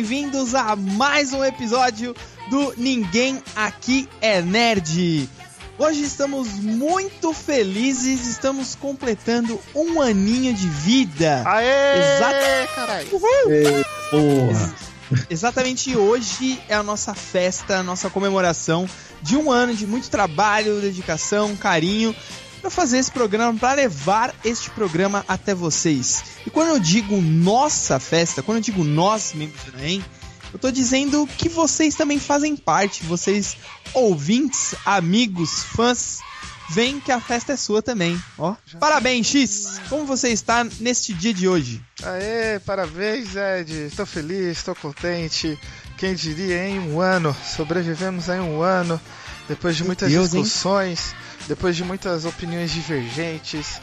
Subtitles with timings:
[0.00, 2.14] bem-vindos a mais um episódio
[2.48, 5.28] do Ninguém Aqui é Nerd.
[5.80, 11.42] Hoje estamos muito felizes, estamos completando um aninho de vida.
[11.46, 12.16] Aê!
[12.16, 12.74] Exato.
[12.74, 13.08] caralho!
[14.10, 14.74] Porra.
[15.30, 18.86] Exatamente hoje é a nossa festa, a nossa comemoração
[19.22, 22.14] de um ano de muito trabalho, dedicação, carinho
[22.60, 26.22] para fazer esse programa, para levar este programa até vocês.
[26.44, 30.04] E quando eu digo nossa festa, quando eu digo nós, membros do NAEM,
[30.52, 33.56] eu tô dizendo que vocês também fazem parte, vocês
[33.94, 36.20] ouvintes, amigos, fãs,
[36.70, 38.54] vem que a festa é sua também, ó.
[38.78, 39.80] Parabéns, X!
[39.88, 41.82] Como você está neste dia de hoje?
[42.02, 43.72] Aê, parabéns, Ed.
[43.86, 45.58] Estou feliz, estou contente.
[45.96, 47.36] Quem diria, em um ano?
[47.44, 49.00] Sobrevivemos em um ano.
[49.48, 50.42] Depois de muitas Deus, hein?
[50.42, 51.14] discussões,
[51.48, 53.80] depois de muitas opiniões divergentes,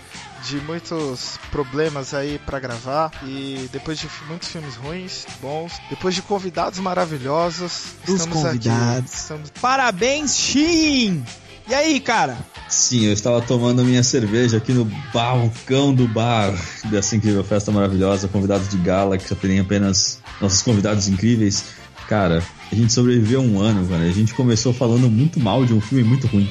[0.47, 6.21] de muitos problemas aí pra gravar e depois de muitos filmes ruins, bons, depois de
[6.21, 9.11] convidados maravilhosos, Os estamos convidados.
[9.11, 9.15] aqui.
[9.15, 9.49] Estamos...
[9.61, 11.23] Parabéns, Shin!
[11.69, 12.37] E aí, cara?
[12.69, 16.53] Sim, eu estava tomando minha cerveja aqui no balcão do bar
[16.85, 21.65] dessa incrível festa maravilhosa, convidados de gala, que só tem apenas nossos convidados incríveis.
[22.07, 24.03] Cara, a gente sobreviveu um ano, cara.
[24.03, 26.49] A gente começou falando muito mal de um filme muito ruim.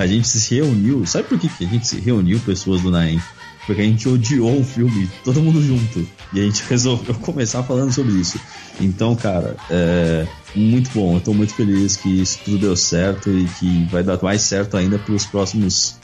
[0.00, 1.04] A gente se reuniu.
[1.04, 3.20] Sabe por que, que a gente se reuniu, pessoas do Naem?
[3.66, 6.08] Porque a gente odiou o filme, todo mundo junto.
[6.32, 8.40] E a gente resolveu começar falando sobre isso.
[8.80, 11.16] Então, cara, é muito bom.
[11.16, 14.78] Eu tô muito feliz que isso tudo deu certo e que vai dar mais certo
[14.78, 15.96] ainda pros próximos,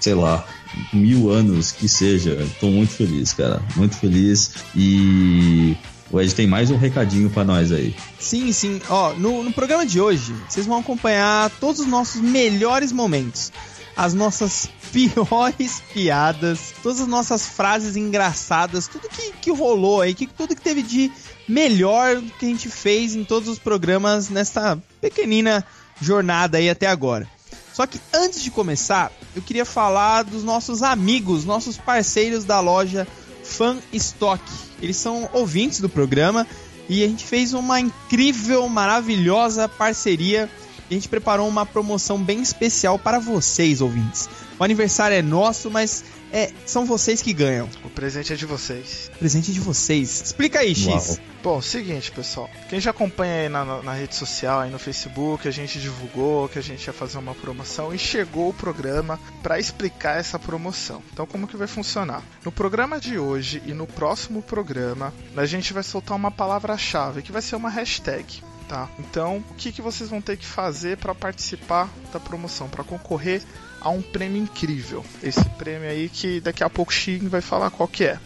[0.00, 0.44] sei lá,
[0.92, 2.44] mil anos que seja.
[2.58, 3.62] Tô muito feliz, cara.
[3.76, 4.50] Muito feliz.
[4.74, 5.76] E
[6.10, 7.94] o Ed tem mais um recadinho pra nós aí.
[8.18, 8.80] Sim, sim.
[8.88, 13.52] Ó, no, no programa de hoje, vocês vão acompanhar todos os nossos melhores momentos.
[13.96, 20.26] As nossas piores piadas, todas as nossas frases engraçadas, tudo que, que rolou aí, que,
[20.26, 21.12] tudo que teve de
[21.46, 25.64] melhor que a gente fez em todos os programas nessa pequenina
[26.00, 27.28] jornada aí até agora.
[27.74, 33.06] Só que antes de começar, eu queria falar dos nossos amigos, nossos parceiros da loja
[33.44, 34.42] Fan Stock.
[34.80, 36.46] Eles são ouvintes do programa
[36.88, 40.48] e a gente fez uma incrível, maravilhosa parceria.
[40.90, 44.28] A gente preparou uma promoção bem especial para vocês, ouvintes.
[44.58, 46.02] O aniversário é nosso, mas
[46.32, 47.68] é, são vocês que ganham.
[47.84, 49.10] O presente é de vocês.
[49.18, 50.22] Presente de vocês.
[50.26, 50.86] Explica aí, X.
[50.86, 51.18] Uau.
[51.42, 52.50] Bom, seguinte, pessoal.
[52.68, 56.48] Quem já acompanha aí na, na- na rede social, aí no Facebook, a gente divulgou
[56.48, 61.02] que a gente ia fazer uma promoção e chegou o programa para explicar essa promoção.
[61.12, 62.22] Então, como que vai funcionar?
[62.44, 67.32] No programa de hoje e no próximo programa, a gente vai soltar uma palavra-chave que
[67.32, 68.42] vai ser uma hashtag.
[68.68, 68.86] Tá?
[68.98, 73.42] Então, o que, que vocês vão ter que fazer para participar da promoção, para concorrer
[73.80, 75.04] a um prêmio incrível?
[75.22, 78.18] Esse prêmio aí que daqui a pouco o Shin vai falar qual que é.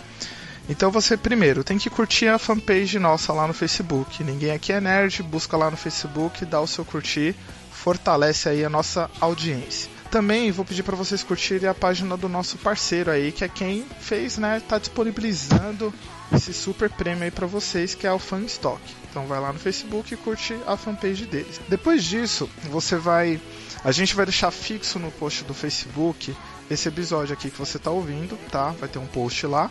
[0.69, 4.23] Então você primeiro tem que curtir a fanpage nossa lá no Facebook.
[4.23, 7.35] Ninguém aqui é nerd, busca lá no Facebook, dá o seu curtir,
[7.71, 9.91] fortalece aí a nossa audiência.
[10.11, 13.87] Também vou pedir para vocês curtirem a página do nosso parceiro aí, que é quem
[13.99, 15.93] fez, né, tá disponibilizando
[16.31, 18.81] esse super prêmio aí para vocês, que é o Fan Stock.
[19.11, 21.61] Então vai lá no Facebook e curte a fanpage deles.
[21.67, 23.41] Depois disso, você vai
[23.85, 26.35] a gente vai deixar fixo no post do Facebook
[26.71, 28.71] esse episódio aqui que você tá ouvindo, tá?
[28.71, 29.71] Vai ter um post lá.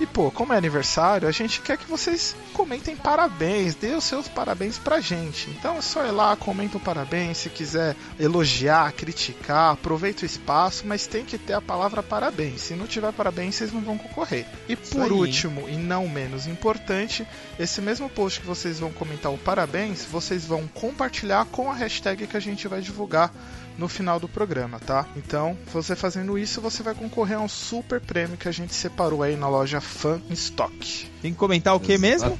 [0.00, 4.26] E pô, como é aniversário, a gente quer que vocês comentem parabéns, dê os seus
[4.26, 5.50] parabéns pra gente.
[5.50, 10.86] Então é só ir lá, comenta o parabéns, se quiser elogiar, criticar, aproveita o espaço,
[10.86, 12.62] mas tem que ter a palavra parabéns.
[12.62, 14.46] Se não tiver parabéns, vocês não vão concorrer.
[14.68, 17.26] E por último, e não menos importante,
[17.58, 22.26] esse mesmo post que vocês vão comentar o parabéns, vocês vão compartilhar com a hashtag
[22.26, 23.32] que a gente vai divulgar
[23.78, 25.06] no final do programa, tá?
[25.16, 29.22] Então, você fazendo isso, você vai concorrer a um super prêmio que a gente separou
[29.22, 31.10] aí na loja Fan Stock.
[31.20, 32.38] Tem que comentar o que mesmo?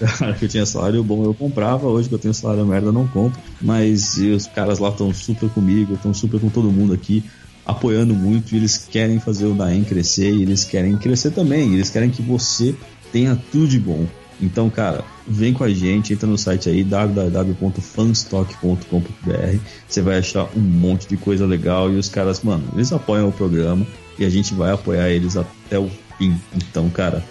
[0.01, 2.89] na hora que eu tinha salário bom eu comprava, hoje que eu tenho salário merda
[2.89, 3.41] eu não compro.
[3.61, 7.25] Mas os caras lá estão super comigo, estão super com todo mundo aqui,
[7.65, 8.53] apoiando muito.
[8.53, 11.73] E eles querem fazer o Daem crescer e eles querem crescer também.
[11.73, 12.75] Eles querem que você
[13.13, 14.07] tenha tudo de bom.
[14.40, 19.58] Então, cara, vem com a gente, entra no site aí www.fanstock.com.br.
[19.87, 23.32] Você vai achar um monte de coisa legal e os caras, mano, eles apoiam o
[23.32, 23.87] programa
[24.19, 26.40] e a gente vai apoiar eles até o fim.
[26.55, 27.25] Então, cara,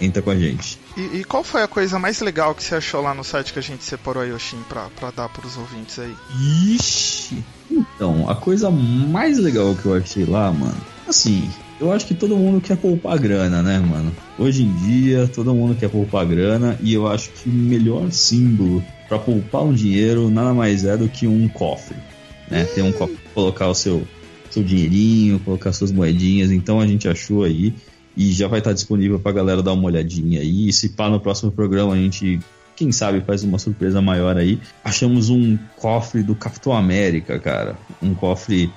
[0.00, 0.80] entra com a gente.
[0.96, 3.58] E, e qual foi a coisa mais legal que você achou lá no site que
[3.58, 6.14] a gente separou a Yoshin pra, pra dar pros ouvintes aí?
[6.74, 7.42] Ixi!
[7.70, 10.76] Então, a coisa mais legal que eu achei lá, mano,
[11.08, 11.50] assim,
[11.82, 14.12] eu acho que todo mundo quer poupar grana, né, mano?
[14.38, 18.82] Hoje em dia, todo mundo quer poupar grana e eu acho que o melhor símbolo
[19.08, 21.96] para poupar um dinheiro nada mais é do que um cofre,
[22.48, 22.64] né?
[22.64, 24.06] Ter um cofre pra colocar o seu
[24.48, 26.52] seu dinheirinho, colocar suas moedinhas.
[26.52, 27.74] Então a gente achou aí
[28.16, 30.68] e já vai estar disponível pra galera dar uma olhadinha aí.
[30.68, 32.38] E se pá no próximo programa a gente
[32.76, 34.60] quem sabe faz uma surpresa maior aí.
[34.84, 37.76] Achamos um cofre do Capitão América, cara.
[38.00, 38.70] Um cofre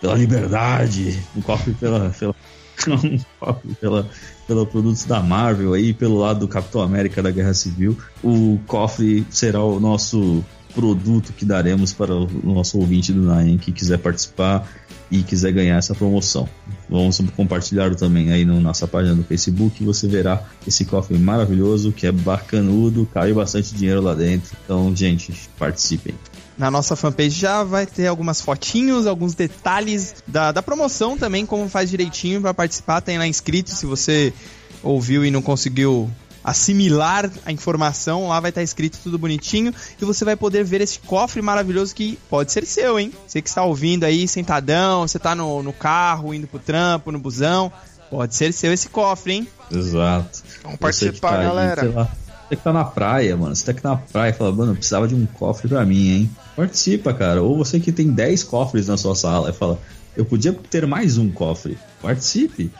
[0.00, 2.51] pela liberdade, um cofre pela, pela cofre
[3.80, 4.08] pela,
[4.46, 7.96] pela produtos da Marvel aí, pelo lado do Capitão América da Guerra Civil.
[8.22, 13.72] O cofre será o nosso produto que daremos para o nosso ouvinte do Nine que
[13.72, 14.66] quiser participar
[15.10, 16.48] e quiser ganhar essa promoção.
[16.88, 19.84] Vamos compartilhar também aí na nossa página do Facebook.
[19.84, 24.56] Você verá esse cofre maravilhoso que é bacanudo, caiu bastante dinheiro lá dentro.
[24.64, 26.14] Então, gente, participem.
[26.62, 31.68] Na nossa fanpage já vai ter algumas fotinhos, alguns detalhes da, da promoção também, como
[31.68, 33.00] faz direitinho para participar.
[33.00, 34.32] Tem lá inscrito, se você
[34.80, 36.08] ouviu e não conseguiu
[36.44, 41.00] assimilar a informação, lá vai estar escrito tudo bonitinho e você vai poder ver esse
[41.00, 43.12] cofre maravilhoso que pode ser seu, hein?
[43.26, 47.18] Você que está ouvindo aí sentadão, você está no, no carro, indo pro trampo, no
[47.18, 47.72] busão,
[48.08, 49.48] pode ser seu esse cofre, hein?
[49.68, 50.44] Exato.
[50.62, 51.90] Vamos participar, tá aí, galera.
[51.90, 52.08] lá,
[52.48, 53.56] Você que tá na praia, mano.
[53.56, 56.08] Você tá aqui na praia e fala, mano, eu precisava de um cofre pra mim,
[56.08, 56.30] hein?
[56.56, 57.42] Participa, cara.
[57.42, 59.78] Ou você que tem 10 cofres na sua sala e fala,
[60.16, 61.78] eu podia ter mais um cofre.
[62.00, 62.70] Participe.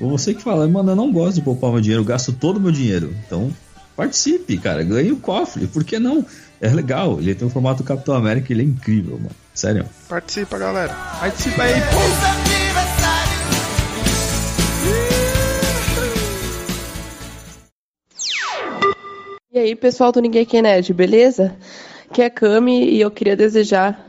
[0.00, 2.56] Ou você que fala, mano, eu não gosto de poupar meu dinheiro, eu gasto todo
[2.56, 3.14] o meu dinheiro.
[3.26, 3.54] Então,
[3.96, 4.82] participe, cara.
[4.82, 5.66] Ganhe o cofre.
[5.66, 6.24] Por que não?
[6.60, 7.18] É legal.
[7.20, 9.30] Ele tem o formato Capitão América, ele é incrível, mano.
[9.54, 9.86] Sério.
[10.08, 10.94] Participa, galera.
[11.20, 12.40] Participa aí, pô!
[19.52, 21.56] E aí, pessoal do Ninguém Quer Nerd, beleza?
[22.10, 24.04] Aqui é a Cami e eu queria desejar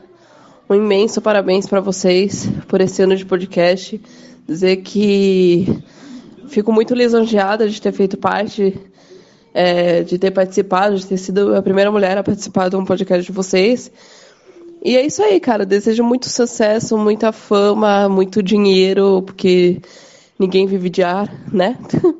[0.68, 4.00] um imenso parabéns para vocês por esse ano de podcast.
[4.44, 5.68] Dizer que
[6.48, 8.76] fico muito lisonjeada de ter feito parte,
[9.54, 13.24] é, de ter participado, de ter sido a primeira mulher a participar de um podcast
[13.24, 13.88] de vocês.
[14.84, 15.64] E é isso aí, cara.
[15.64, 19.80] Desejo muito sucesso, muita fama, muito dinheiro, porque
[20.36, 21.78] ninguém vive de ar, né?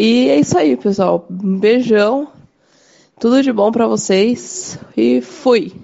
[0.00, 1.26] E é isso aí, pessoal.
[1.28, 2.28] Um beijão.
[3.20, 5.74] Tudo de bom pra vocês e fui.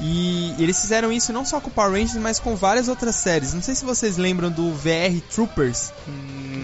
[0.00, 3.52] E eles fizeram isso não só com Power Rangers, mas com várias outras séries.
[3.52, 5.92] Não sei se vocês lembram do VR Troopers.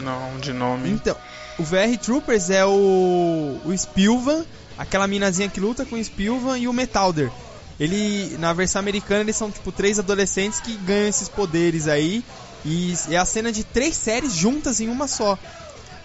[0.02, 0.90] Não, de nome.
[0.90, 1.16] Então,
[1.58, 4.44] o VR Troopers é o, o Spilvan,
[4.78, 7.30] aquela minazinha que luta com o Spilvan e o Metalder.
[7.78, 12.24] Ele, na versão americana, eles são tipo três adolescentes que ganham esses poderes aí.
[12.64, 15.38] E é a cena de três séries juntas em uma só.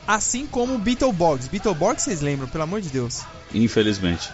[0.08, 1.48] Assim como o Beetleborgs.
[1.48, 3.22] Beetleborgs vocês lembram, pelo amor de Deus.
[3.54, 4.30] Infelizmente.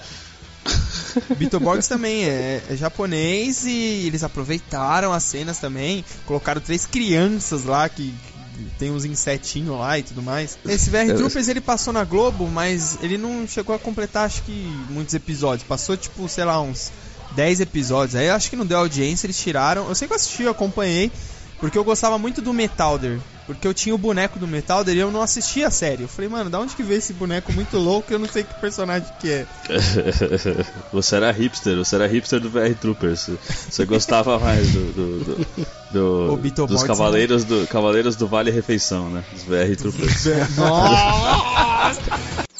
[1.37, 6.03] Beetleborgs também é, é japonês e eles aproveitaram as cenas também.
[6.25, 8.13] Colocaram três crianças lá que,
[8.55, 10.57] que tem uns insetinhos lá e tudo mais.
[10.65, 14.51] Esse VR Troopers ele passou na Globo, mas ele não chegou a completar acho que
[14.89, 15.67] muitos episódios.
[15.67, 16.91] Passou tipo, sei lá, uns
[17.35, 18.15] 10 episódios.
[18.15, 19.87] Aí eu acho que não deu audiência, eles tiraram.
[19.87, 21.11] Eu sei que eu assisti, eu acompanhei.
[21.59, 23.19] Porque eu gostava muito do Metalder.
[23.55, 26.03] Porque eu tinha o boneco do Metalder e eu não assistia a série.
[26.03, 28.43] Eu falei, mano, da onde que veio esse boneco muito louco que eu não sei
[28.43, 29.45] que personagem que é.
[30.91, 33.29] você era hipster, você era hipster do VR Troopers.
[33.69, 35.47] Você gostava mais do, do, do-
[35.91, 36.27] do-
[36.67, 39.23] dos cavaleiros do Cavaleiros do Vale Refeição, né?
[39.31, 40.25] Dos VR Troopers.
[40.57, 42.01] Nossa!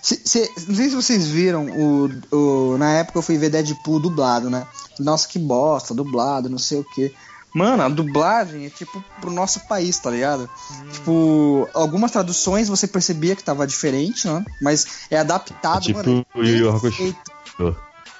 [0.00, 4.00] Se- se- não sei se vocês viram, o, o- na época eu fui ver Deadpool
[4.00, 4.66] dublado, né?
[4.98, 7.12] Nossa, que bosta, dublado, não sei o que.
[7.58, 10.48] Mano, a dublagem é tipo pro nosso país, tá ligado?
[10.92, 14.44] Tipo, algumas traduções você percebia que tava diferente, né?
[14.60, 16.24] Mas é adaptado, É tipo mano.
[16.36, 17.16] o Yu Hakusho.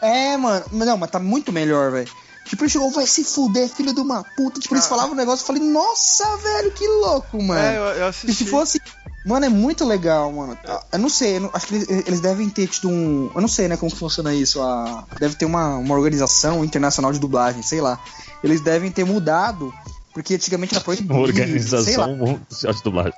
[0.01, 0.65] É, mano.
[0.73, 2.09] Não, mas tá muito melhor, velho.
[2.45, 4.59] Tipo, ele chegou, vai se fuder, filho de uma puta.
[4.59, 4.89] Tipo, eles Ah.
[4.89, 7.61] falavam um negócio, eu falei, nossa, velho, que louco, mano.
[7.61, 8.35] É, eu, eu E assisti.
[8.45, 8.81] se fosse.
[9.27, 10.57] Mano, é muito legal, mano.
[10.91, 13.31] Eu não sei, eu não- acho que eles, eles devem ter tido um.
[13.35, 14.63] Eu não sei, né, como que funciona isso.
[14.63, 17.99] A, deve ter uma, uma organização internacional de dublagem, sei lá.
[18.43, 19.73] Eles devem ter mudado,
[20.13, 21.13] porque antigamente era proibido.
[21.15, 22.07] Uma sei lá.
[22.07, 23.13] organização mundial de dublagem.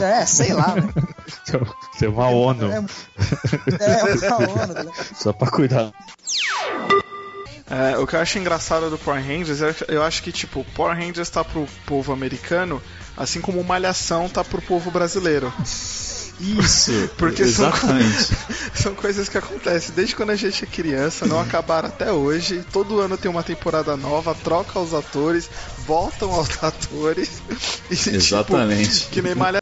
[0.00, 0.94] É, sei lá, velho.
[1.98, 5.06] Tem uma ONU É, é uma onda, tá ligado?
[5.14, 5.92] só pra cuidar.
[7.68, 10.64] É, o que eu acho engraçado do Power Rangers, é que eu acho que, tipo,
[10.74, 12.82] Power Rangers tá pro povo americano,
[13.16, 15.52] assim como Malhação tá pro povo brasileiro.
[16.40, 18.28] Isso, Porque são- exatamente.
[18.74, 22.64] São coisas que acontecem desde quando a gente é criança, não acabaram até hoje.
[22.72, 25.50] Todo ano tem uma temporada nova, troca os atores,
[25.86, 27.42] voltam aos atores.
[27.90, 29.06] E, tipo, Exatamente.
[29.08, 29.58] que nem malha.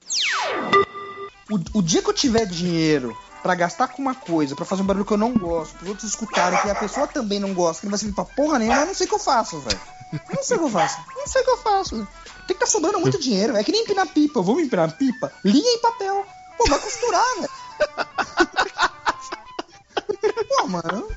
[1.50, 4.86] O, o dia que eu tiver dinheiro pra gastar com uma coisa, pra fazer um
[4.86, 7.86] barulho que eu não gosto, pros outros escutarem que a pessoa também não gosta, que
[7.86, 9.80] não vai servir pra porra nenhuma, eu não sei o que eu faço, velho.
[10.12, 10.98] Eu não sei o que eu faço.
[11.14, 11.94] Eu não sei o que eu faço.
[11.96, 12.08] velho.
[12.46, 13.56] Tem que tá sobrando muito dinheiro.
[13.56, 14.42] É que nem empinar pipa.
[14.42, 16.26] Me empinar pipa, linha em papel.
[16.58, 17.48] Pô, vai costurar, velho.
[20.48, 21.08] Pô, mano.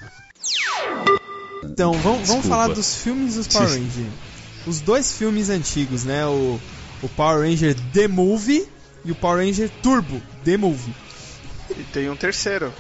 [1.64, 4.14] Então, vamos, vamos falar dos filmes dos Power Rangers.
[4.68, 6.26] Os dois filmes antigos, né?
[6.26, 6.60] O,
[7.02, 8.68] o Power Ranger The Movie
[9.04, 10.94] e o Power Ranger Turbo The Movie.
[11.72, 12.72] E tem um terceiro.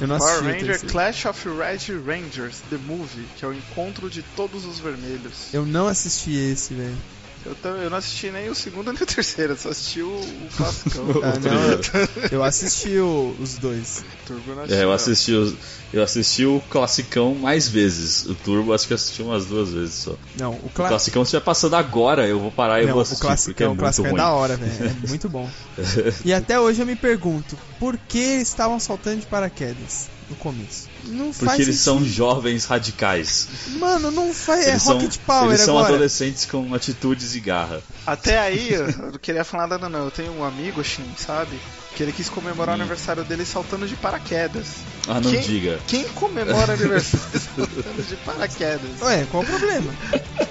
[0.00, 0.80] Eu não Power Ranger.
[0.86, 5.52] Clash of Red Rangers, The Movie, que é o encontro de todos os vermelhos.
[5.52, 6.96] Eu não assisti esse, velho.
[7.44, 10.48] Eu, eu não assisti nem o segundo nem o terceiro, eu só assisti o, o
[10.56, 11.06] classicão.
[11.22, 14.04] Ah, não, eu, assisti o- os dois.
[14.24, 15.58] Turbo eu não É, eu assisti, o,
[15.92, 18.24] eu assisti o classicão mais vezes.
[18.26, 20.16] O Turbo acho que eu assisti umas duas vezes só.
[20.38, 23.00] Não, o, O cla classicão se estiver passando agora, eu vou parar e não, vou
[23.00, 24.72] o assistir, é classicão, o muito clássico é da hora, velho.
[25.04, 25.48] É muito bom.
[26.24, 30.88] E até hoje eu me pergunto, por que eles estavam saltando de paraquedas no começo?
[31.04, 33.48] Não faz Porque eles são jovens radicais.
[33.78, 34.66] Mano, não faz.
[34.66, 35.94] É eles são, Rocket Power eles são agora.
[35.94, 37.82] adolescentes com atitudes e garra.
[38.06, 40.04] Até aí, eu não queria falar nada não.
[40.04, 41.58] Eu tenho um amigo, Shin, sabe?
[41.94, 44.66] Que ele quis comemorar o aniversário dele saltando de paraquedas.
[45.06, 45.78] Ah, não Quem- diga.
[45.86, 49.02] Quem comemora aniversário saltando de paraquedas?
[49.02, 49.92] Ué, qual o problema?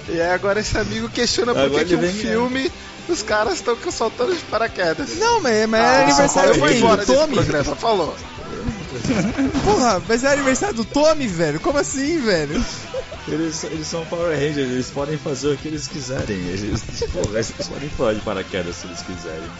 [0.08, 2.70] E aí agora esse amigo questiona por que, um vem- filme
[3.08, 5.16] os caras estão saltando de paraquedas.
[5.18, 6.78] Não, mas, mas Ah, era aniversário eu de vou quem?
[6.78, 7.34] embora Do Tommy?
[7.34, 8.16] programa, falou.
[9.64, 11.60] Porra, mas era aniversário do Tommy, velho?
[11.60, 12.64] Como assim, velho?
[13.28, 16.36] Eles, eles são Power Rangers, eles podem fazer o que eles quiserem.
[16.36, 16.82] Eles,
[17.12, 19.50] pô, eles podem pular de paraquedas se eles quiserem.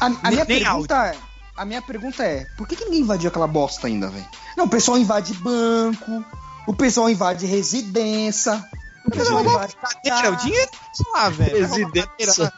[0.00, 1.16] A, a minha Nem pergunta é.
[1.56, 4.26] A minha pergunta é, por que, que ninguém invadiu aquela bosta ainda, velho?
[4.56, 6.24] Não, o pessoal invade banco,
[6.66, 8.64] o pessoal invade residência,
[9.04, 9.76] o pessoal invade.
[9.76, 11.58] Cadeira, o dinheiro tá lá, velho.
[11.58, 12.52] Residência.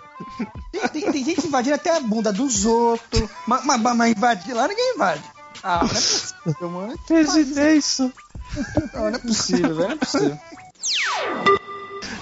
[0.73, 4.67] Tem, tem- tem gente invadindo até a bunda dos outros, mas, mas, mas invadir lá
[4.69, 5.23] ninguém invade.
[5.63, 6.99] Ah, não é possível, mano.
[7.09, 8.13] Residência.
[8.93, 9.89] Não, não é possível, velho.
[9.89, 10.39] Não é possível.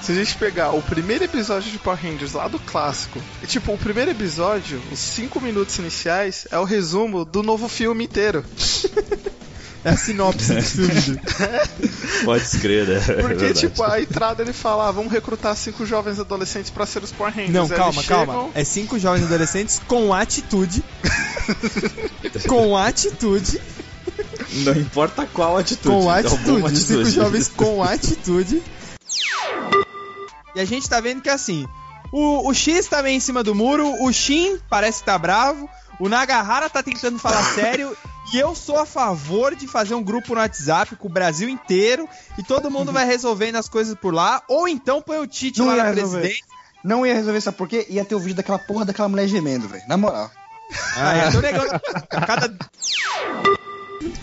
[0.03, 3.73] Se a gente pegar o primeiro episódio de Power Rangers lá do clássico, e, tipo,
[3.73, 8.45] o primeiro episódio, os 5 minutos iniciais, é o resumo do novo filme inteiro.
[9.85, 11.21] É a sinopse do filme.
[12.25, 13.05] Pode escrever, né?
[13.09, 13.59] É Porque, verdade.
[13.61, 17.33] tipo, a entrada ele fala, ah, vamos recrutar cinco jovens adolescentes pra ser os Power
[17.35, 17.53] Rangers.
[17.53, 18.33] Não, Aí calma, calma.
[18.33, 20.85] chegam- É cinco jovens adolescentes com atitude.
[22.49, 23.61] com atitude.
[24.65, 25.89] Não importa qual atitude.
[25.89, 26.45] Com é atitude.
[26.45, 27.11] boa Cinco atitude.
[27.11, 28.63] jovens com atitude.
[30.55, 31.67] E a gente tá vendo que assim.
[32.13, 35.67] O, o X tá meio em cima do muro, o Shin parece que tá bravo,
[35.99, 37.97] o Nagahara tá tentando falar sério,
[38.33, 42.09] e eu sou a favor de fazer um grupo no WhatsApp com o Brasil inteiro,
[42.39, 45.67] e todo mundo vai resolvendo as coisas por lá, ou então põe o Tite Não
[45.67, 46.21] lá na resolver.
[46.21, 46.45] presidência.
[46.85, 47.87] Não ia resolver, sabe por quê?
[47.91, 49.85] Ia ter o vídeo daquela porra daquela mulher gemendo, velho.
[49.87, 50.31] Na moral.
[50.97, 51.69] Ah, eu tô negando.
[52.09, 52.57] Cada,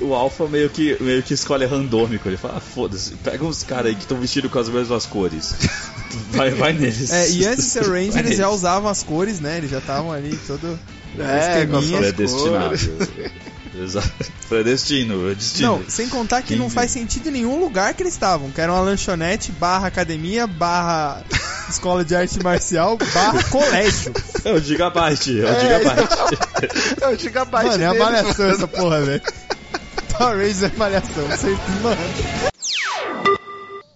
[0.02, 2.28] O Alpha meio que, meio que escolhe randômico.
[2.28, 5.54] Ele fala, ah, foda-se, pega uns caras aí que estão vestidos com as mesmas cores.
[6.32, 7.12] Vai, vai neles.
[7.12, 8.38] É, e antes de ser Vai Ranger, eles neles.
[8.38, 9.58] já usavam as cores, né?
[9.58, 10.80] Eles já estavam ali todo.
[11.20, 13.40] É, com as esqueminha.
[13.82, 14.12] Exato.
[14.50, 15.78] Predestino, é destino.
[15.78, 16.76] Não, sem contar que Quem não viu?
[16.76, 18.52] faz sentido em nenhum lugar que eles estavam.
[18.52, 21.24] Que era uma lanchonete, barra academia, barra
[21.70, 24.12] escola de arte marcial, barra colégio.
[24.44, 27.00] É o Gigabyte, é o É, Gigabyte.
[27.02, 28.58] É o gigabyte Mano, é a malhação mano.
[28.58, 29.22] essa porra, velho.
[30.18, 31.80] Power Rangers é malhação, certeza.
[31.82, 32.02] Mano.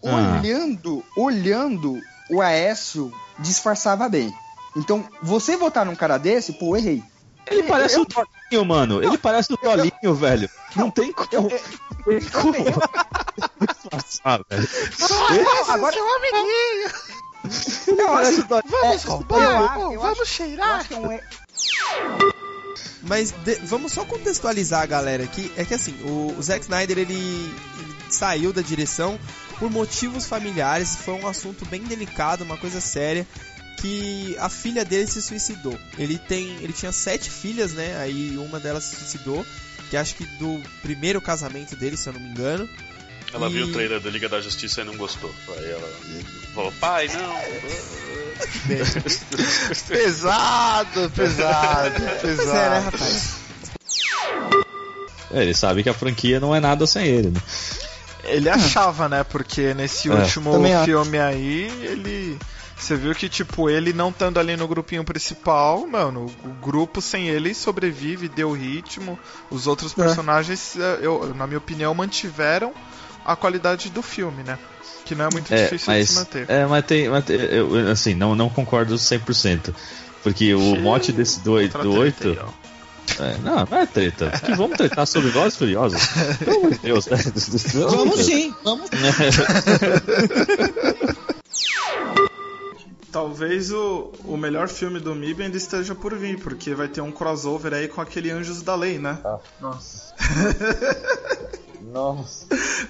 [0.06, 0.40] Ah.
[0.42, 2.00] Olhando, olhando,
[2.30, 4.34] o Aécio disfarçava bem.
[4.76, 7.02] Então, você votar num cara desse, pô, errei.
[7.50, 8.33] Ele parece o Tolinho,
[8.66, 9.04] mano.
[9.04, 10.50] Ele parece o Tolinho, velho.
[10.76, 11.50] Não tem como.
[11.50, 12.54] Tem como
[13.68, 14.68] disfarçar, velho.
[15.70, 16.92] Agora, Seu amiguinho.
[18.00, 20.86] eu acho, Vamos é, roubar, eu acho- vamos, eu vamos acho- eu cheirar.
[20.92, 21.20] é um,
[23.06, 25.52] Mas de- vamos só contextualizar a galera aqui.
[25.58, 29.20] É que assim, o, o Zack Snyder ele, ele saiu da direção
[29.60, 30.96] por motivos familiares.
[30.96, 33.28] Foi um assunto bem delicado, uma coisa séria.
[33.78, 35.78] Que a filha dele se suicidou.
[35.98, 37.98] Ele tem, ele tinha sete filhas, né?
[38.00, 39.46] Aí uma delas se suicidou.
[39.90, 42.68] Que acho que do primeiro casamento dele, se eu não me engano.
[43.34, 45.34] Ela viu E- o trailer da Liga da Justiça e não gostou.
[45.58, 45.90] Aí ela
[46.54, 47.34] falou, pai, não.
[49.88, 52.86] Pesado, pesado, é, né, pesado.
[52.86, 53.34] rapaz?
[55.32, 57.42] É, ele sabe que a franquia não é nada sem ele, né?
[58.24, 59.24] Ele achava, né?
[59.24, 60.14] Porque nesse É.
[60.14, 60.86] último Também acho.
[60.86, 62.40] filme aí, ele.
[62.84, 67.30] Você viu que, tipo, ele não estando ali no grupinho principal, mano, o grupo sem
[67.30, 69.18] ele sobrevive, deu ritmo.
[69.50, 72.74] Os outros personagens, eh, eu, na minha opinião, mantiveram
[73.24, 74.60] a qualidade do filme, né?
[75.06, 76.46] Que não é muito É, difícil de se mas, manter.
[76.50, 79.74] é, mas tem, mas tem- eu, assim, não, não concordo 100%.
[80.22, 82.28] Porque o Xiii, mote desse do, do treta 8.
[82.32, 82.64] aí, ó.
[83.22, 84.30] É, não, não é treta.
[84.44, 86.02] Que vamos tretar sobre Velozes Furiosos.
[86.40, 87.06] Pelo amor de Deus.
[87.08, 87.18] né?
[87.90, 88.90] Vamos sim, vamos.
[93.14, 97.12] Talvez o, o melhor filme do MIB ainda esteja por vir, porque vai ter um
[97.12, 99.20] crossover aí com aquele Anjos da Lei, né?
[99.62, 100.16] Nossa.
[101.94, 102.48] Nossa.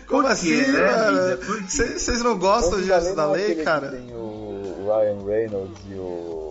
[0.08, 1.38] Como Por assim, né?
[1.68, 3.90] Vocês não gostam de Anjos da é Lei, aquele que cara?
[3.90, 6.43] Tem o Ryan Reynolds e o.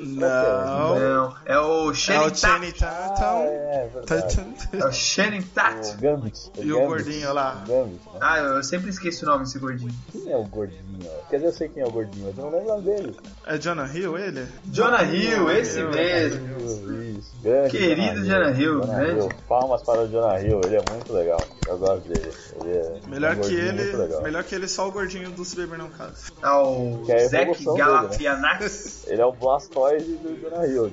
[0.00, 0.98] Não.
[0.98, 2.86] Não, é o É Shannon o Channing Tatum.
[2.86, 3.42] Ah, Tatum.
[3.46, 4.40] é, verdade.
[4.72, 5.90] É o Shannon Tatum.
[5.92, 6.50] O Gambit.
[6.58, 6.86] E o Gambit.
[7.04, 7.64] gordinho lá.
[7.66, 8.18] Gambit, né?
[8.20, 9.94] Ah, eu sempre esqueço o nome desse gordinho.
[10.12, 10.80] Quem é o gordinho?
[11.28, 13.16] Quer dizer, eu sei quem é o gordinho, mas eu não lembro o nome dele.
[13.46, 14.46] É Jonah Hill, ele?
[14.66, 16.60] Jonah Hill, esse Hill, mesmo.
[17.18, 19.34] Isso, grande Querido Jonah Hill, grande.
[19.48, 21.40] Palmas para o Jonah Hill, ele é muito legal.
[21.66, 22.32] Eu gosto dele.
[22.60, 24.22] Ele é Melhor um que ele, muito legal.
[24.22, 26.32] melhor que ele, só o gordinho do Beber Não Casa.
[26.42, 29.06] É o é a Zac evolução Galafianax.
[29.06, 30.92] Ele é o Blastoise do Jonah Hill.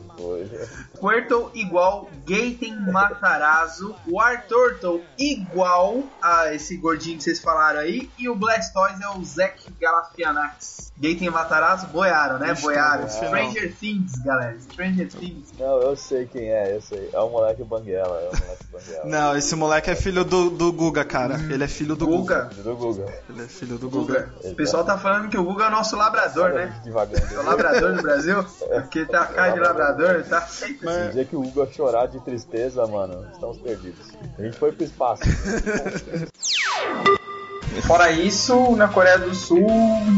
[0.95, 3.95] Squirtle igual Gaten Matarazzo.
[4.07, 8.09] War Turtle igual a esse gordinho que vocês falaram aí.
[8.17, 10.86] E o Blastoise é o Zac Galafianax.
[10.99, 12.53] Gaten Matarazzo boiaram, né?
[12.53, 13.07] Ixi, Boiaram.
[13.07, 14.59] Stranger Things, galera.
[14.59, 15.53] Stranger Things.
[15.59, 17.07] Não, eu sei quem é, eu sei.
[17.13, 19.05] É o moleque Banguela, é o moleque Banguela.
[19.05, 21.35] Não, esse moleque é filho do, do Guga, cara.
[21.35, 22.45] Ele é filho do Guga.
[22.45, 22.63] Guga.
[22.63, 23.05] Do Guga.
[23.29, 24.21] Ele é filho do Guga.
[24.21, 24.51] Guga.
[24.51, 26.81] O pessoal tá falando que o Guga é o nosso labrador, né?
[26.83, 28.43] É o labrador do Brasil.
[28.43, 32.19] Porque tá a cara de labrador, tá sempre Se dizer que o Hugo chorar de
[32.21, 34.07] tristeza, mano, estamos perdidos.
[34.37, 35.21] A gente foi pro espaço.
[37.85, 39.67] Fora isso, na Coreia do Sul,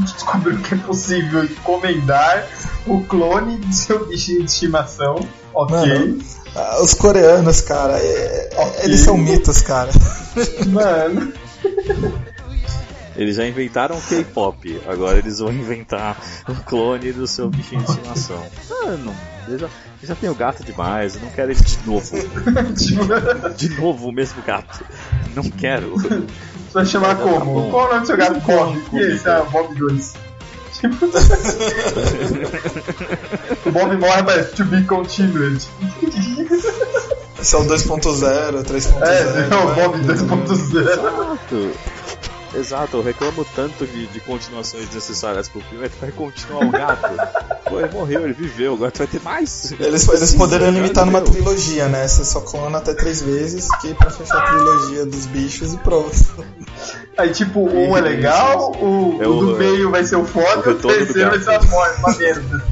[0.03, 2.47] descobriu que é possível encomendar
[2.87, 5.15] o clone do seu bichinho de estimação.
[5.53, 5.75] Ok.
[5.77, 6.23] Mano.
[6.55, 8.79] Ah, Os coreanos, cara, é- Ok.
[8.83, 9.91] eles são mitos, cara.
[10.67, 11.33] Mano.
[13.15, 16.15] Eles já inventaram o K-pop, agora eles vão inventar
[16.47, 18.41] o clone do seu bichinho de estimação.
[19.03, 19.13] Não,
[19.49, 19.65] eu já,
[20.01, 22.15] eu já tenho gato demais, eu não quero ele de novo.
[23.57, 24.85] De novo o mesmo gato.
[25.35, 25.95] Não quero.
[25.95, 26.23] Você
[26.73, 27.45] vai chamar Tá como?
[27.45, 27.71] bom.
[27.71, 28.39] Qual o nome do seu gato?
[28.41, 28.81] Bob.
[28.93, 30.13] E esse é o Bob 2.
[30.79, 31.05] Tipo...
[33.65, 35.61] o Bob morre, mas to be continued.
[37.39, 39.01] Esse é o 2.0, 3.0.
[39.01, 39.73] É, é o né?
[39.75, 40.81] Bob 2.0.
[40.81, 41.71] Exato.
[42.53, 46.71] Exato, eu reclamo tanto de, de continuações desnecessárias pro filme, é que vai continuar o
[46.71, 47.09] gato.
[47.69, 49.71] Pô, ele morreu, ele viveu, agora tu vai ter mais.
[49.79, 51.33] Eles, eles poderiam limitar numa viveu.
[51.35, 52.07] trilogia, né?
[52.07, 56.15] Você só clona até três vezes, que pra fechar a trilogia dos bichos e pronto.
[57.15, 60.25] Aí, tipo, um é legal, o, É o do o- meio vai ser o o
[60.25, 62.65] foda, o retorno do terceiro vai ser a morte, uma merda.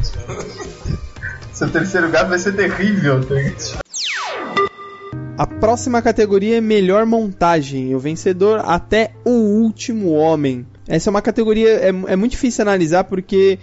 [1.54, 3.87] Seu terceiro gato vai ser terrível, tá ligado?
[5.38, 7.94] A próxima categoria é melhor montagem.
[7.94, 10.66] O vencedor até o último homem.
[10.88, 13.60] Essa é uma categoria é, é muito difícil analisar porque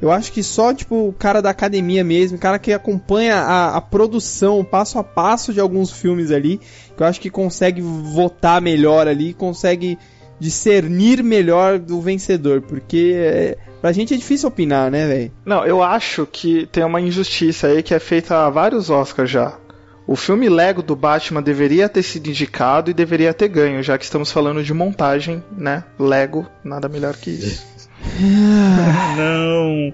[0.00, 3.76] eu acho que só tipo o cara da academia mesmo, o cara que acompanha a,
[3.76, 6.60] a produção passo a passo de alguns filmes ali,
[6.96, 9.98] que eu acho que consegue votar melhor ali, consegue
[10.38, 15.32] discernir melhor do vencedor, porque é, pra gente é difícil opinar, né, velho?
[15.44, 19.58] Não, eu acho que tem uma injustiça aí que é feita a vários Oscars já.
[20.06, 24.04] O filme Lego do Batman deveria ter sido indicado e deveria ter ganho, já que
[24.04, 25.82] estamos falando de montagem, né?
[25.98, 27.66] Lego, nada melhor que isso.
[29.16, 29.92] Não!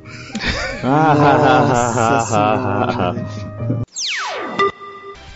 [0.85, 3.27] Nossa senhora.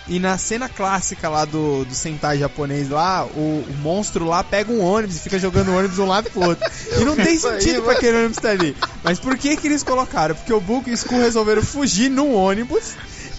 [0.08, 4.70] E na cena clássica lá do, do Sentai japonês lá, o, o monstro lá pega
[4.70, 6.70] um ônibus e fica jogando o ônibus de um lado pro outro.
[7.00, 8.76] E não tem sentido pra aquele ônibus estar ali.
[9.02, 10.34] Mas por que que eles colocaram?
[10.34, 12.94] Porque o Book e o Skull resolveram fugir num ônibus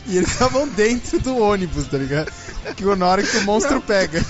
[0.07, 2.31] e eles estavam dentro do ônibus, tá ligado?
[2.75, 4.23] Que na hora que o monstro pega.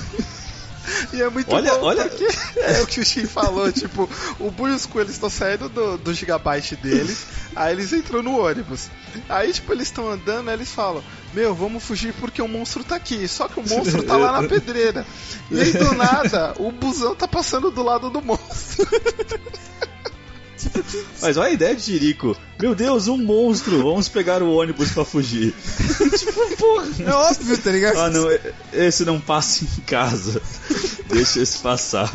[1.13, 2.25] E é muito Olha- bom olha- porque
[2.61, 4.09] é o que o Shin falou, tipo,
[4.39, 8.39] o Bui e os coelhos estão saindo do, do gigabyte deles, Aí eles entram no
[8.39, 8.87] ônibus.
[9.27, 12.95] Aí, tipo, eles estão andando, aí eles falam: Meu, vamos fugir porque o monstro tá
[12.95, 13.27] aqui.
[13.27, 15.05] Só que o monstro tá lá na pedreira.
[15.49, 18.87] E aí, do nada, o busão tá passando do lado do monstro.
[21.21, 22.35] Mas olha a ideia de Jerico.
[22.59, 23.83] Meu Deus, um monstro.
[23.83, 25.53] Vamos pegar o ônibus pra fugir.
[26.17, 26.87] tipo, porra.
[27.05, 27.97] É óbvio, tá ligado?
[27.99, 28.27] Ah, não.
[28.73, 30.41] Esse não passa em casa.
[31.09, 32.11] Deixa esse passar.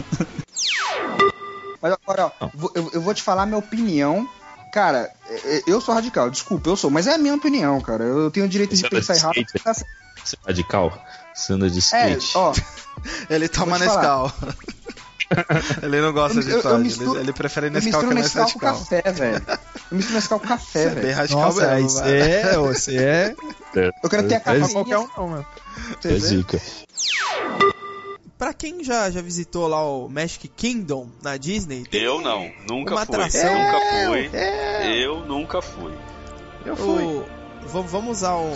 [1.80, 4.28] Mas agora, ó, eu, eu vou te falar minha opinião.
[4.72, 8.04] Cara, é- é- eu sou radical, desculpa, eu sou, mas é a minha opinião, cara.
[8.04, 9.46] Eu tenho o direito Você de pensar de errado.
[9.62, 9.74] Tá.
[9.74, 11.04] Você é radical?
[11.34, 12.32] Você anda de É, skate?
[12.36, 12.52] ó,
[13.28, 13.78] Ele toma.
[13.78, 14.32] Nescau.
[15.82, 18.06] ele não gosta Eu- de eu- eu Todd, misturo- ele, ele prefere eu Nescau que
[18.06, 19.42] é mais Nescau com café, velho.
[19.90, 21.16] Eu misturo Nescau com café, Você é bem velho.
[21.16, 22.22] radical Nossa, mesmo, isso velho.
[22.24, 23.34] é, você é.
[24.02, 25.46] Eu quero ter a café é qualquer um, não, mano.
[26.04, 26.60] É zica.
[28.38, 32.94] Pra quem já, já visitou lá o Magic Kingdom na Disney, tem Eu não, nunca
[32.94, 33.14] Uma fui.
[33.14, 33.54] atração.
[33.54, 34.30] Nunca fui.
[34.32, 35.92] É, Eu nunca fui.
[36.66, 37.02] eu fui.
[37.04, 37.24] o.
[37.68, 38.50] Vamos, vamos usar o,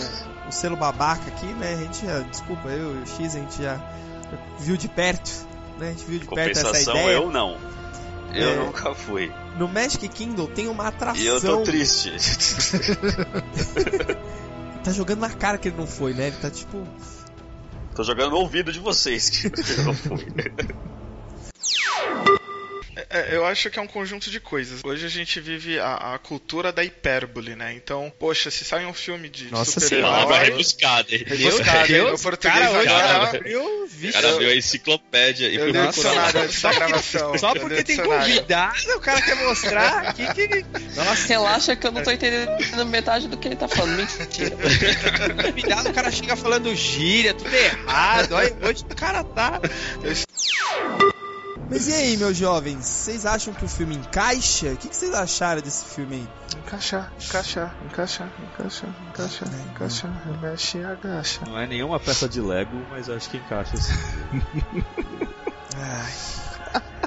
[0.49, 1.75] o selo babaca aqui, né?
[1.75, 2.19] A gente já.
[2.21, 3.81] Desculpa, eu e o X a gente já
[4.59, 5.31] viu de perto,
[5.79, 5.89] né?
[5.89, 7.15] A gente viu de perto essa Compensação, ideia.
[7.17, 7.57] eu não.
[8.35, 8.57] Eu É.
[8.57, 9.33] nunca fui.
[9.59, 11.23] No Magic Kingdom tem uma atração.
[11.23, 12.13] E eu tô triste.
[14.85, 16.29] Tá jogando na cara que ele não foi, né?
[16.29, 16.87] Ele tá tipo.
[17.93, 19.47] tô jogando no ouvido de vocês que
[19.81, 20.25] eu não fui.
[23.09, 24.81] É, eu acho que é um conjunto de coisas.
[24.85, 27.73] Hoje a gente vive a, a cultura da hipérbole, né?
[27.75, 30.11] Então, poxa, se sai um filme de Nossa super-herói...
[30.11, 31.15] Palavra rebuscada.
[31.15, 31.25] hein?
[31.27, 32.11] Rebuscada, hein?
[32.11, 36.73] No português cara, hoje cara, abriu, O cara viu a enciclopédia e Eu antes da
[36.73, 37.39] gravação.
[37.39, 40.67] Só Eu porque tem convidado, o cara quer mostrar aqui que ele.
[40.95, 43.97] Nossa, Relaxa que eu não tô entendendo metade do que ele tá falando.
[44.19, 44.57] Mentira.
[45.47, 48.33] convidado, o cara chega falando gíria, tudo errado.
[48.33, 49.61] Olha, hoje o cara tá.
[51.69, 52.85] Mas e aí, meus jovens?
[52.85, 54.69] Vocês acham que o filme encaixa?
[54.73, 56.29] O que, que vocês acharam desse filme aí?
[56.61, 61.41] Encaixar, encaixar, encaixar, encaixar, encaixar, encaixar, remexe e agacha.
[61.45, 63.93] Não é nenhuma peça de Lego, mas acho que encaixa assim.
[65.77, 66.13] Ai,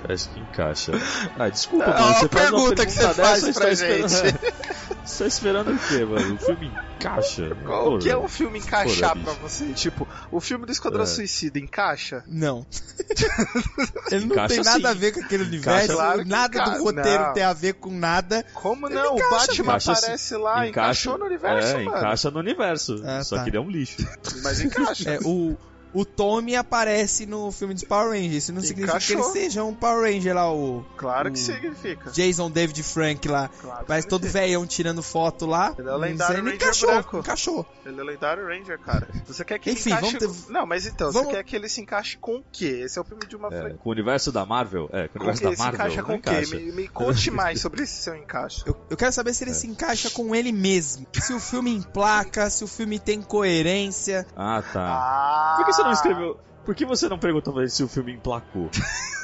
[0.07, 0.91] Acho que encaixa.
[1.37, 2.05] Ah, desculpa, Ah, mano.
[2.05, 4.05] a Você faz uma pergunta que pergunta você faz dessa, pra você tá gente.
[4.05, 4.39] esperando-
[5.09, 6.35] Você tá esperando o quê, mano?
[6.35, 7.55] O filme encaixa?
[7.65, 9.65] Qual que é o filme encaixar Porra, pra você?
[9.73, 11.05] Tipo, o filme do Esquadrão É.
[11.07, 12.23] Suicida encaixa?
[12.27, 12.63] não.
[14.11, 14.85] Ele não Encaixa tem nada sim.
[14.85, 16.77] a ver com aquele universo, Encaixa, claro nada encaixa.
[16.77, 17.33] do roteiro Não.
[17.33, 18.45] tem a ver com nada.
[18.53, 19.15] Como Ele não?
[19.15, 20.01] O encaixa, Batman encaixa sim.
[20.03, 21.97] aparece lá, encaixou no universo, é, mano.
[21.97, 23.01] encaixa no universo.
[23.05, 23.43] Ah, só tá.
[23.43, 23.97] que ele é um lixo.
[24.43, 25.09] Mas encaixa.
[25.09, 25.57] É, o,
[25.93, 28.43] o Tommy aparece no filme dos Power Rangers.
[28.43, 32.11] Isso não significa que ele seja um Power Ranger lá, o Claro o que significa.
[32.11, 33.49] Jason David Frank lá.
[33.61, 35.73] Claro Parece todo velhão tirando foto lá.
[35.77, 37.17] Ele é o Mas lendário ele Ranger encaixou, branco.
[37.19, 37.65] encaixou.
[37.85, 39.07] Ele é o lendário Ranger, cara.
[39.25, 40.17] Você quer que Enfim, ele encaixe...
[40.19, 42.81] vamos ter- Não, mas então, vamos- você quer que ele se encaixe com o quê?
[42.85, 43.77] Esse é o filme de uma É, franquia.
[43.81, 44.89] com o universo da Marvel?
[44.93, 45.75] É, com o Com universo que da se Marvel.
[45.79, 46.29] encaixa não com o quê?
[46.29, 46.55] encaixa.
[46.55, 48.63] Me, me conte mais sobre esse seu encaixe.
[48.65, 51.07] Eu, eu quero saber se ele se encaixa com ele mesmo.
[51.13, 54.25] Se o filme emplaca, se o filme tem coerência.
[54.35, 54.87] Ah, tá.
[54.89, 55.53] Ah!
[55.57, 56.39] Por que você não escreveu...
[56.65, 58.69] Por que você não perguntou pra ele se o filme emplacou?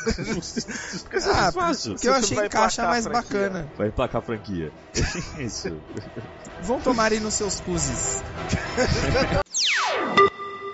[0.06, 1.94] Porque você Ah, fácil.
[1.94, 3.68] porque eu achei encaixa mais bacana.
[3.76, 4.72] Vai emplacar a franquia.
[5.40, 5.76] Isso.
[6.62, 8.24] Vão tomar aí nos seus cuzes.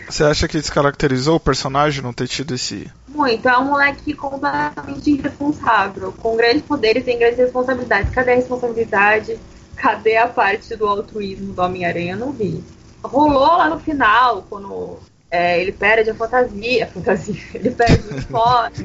[0.08, 2.91] Você acha que descaracterizou o personagem não ter tido esse.
[3.08, 6.12] Muito, é um moleque completamente irresponsável.
[6.12, 8.13] Com grandes poderes tem grandes responsabilidades.
[8.13, 9.39] Cadê a responsabilidade?
[9.78, 12.13] Cadê a parte do altruísmo do Homem-Aranha?
[12.13, 12.62] Eu não vi.
[13.02, 15.00] Rolou lá no final, quando
[15.32, 16.84] é, ele perde a fantasia.
[16.84, 17.41] A fantasia.
[17.56, 18.84] Ele perde o foto.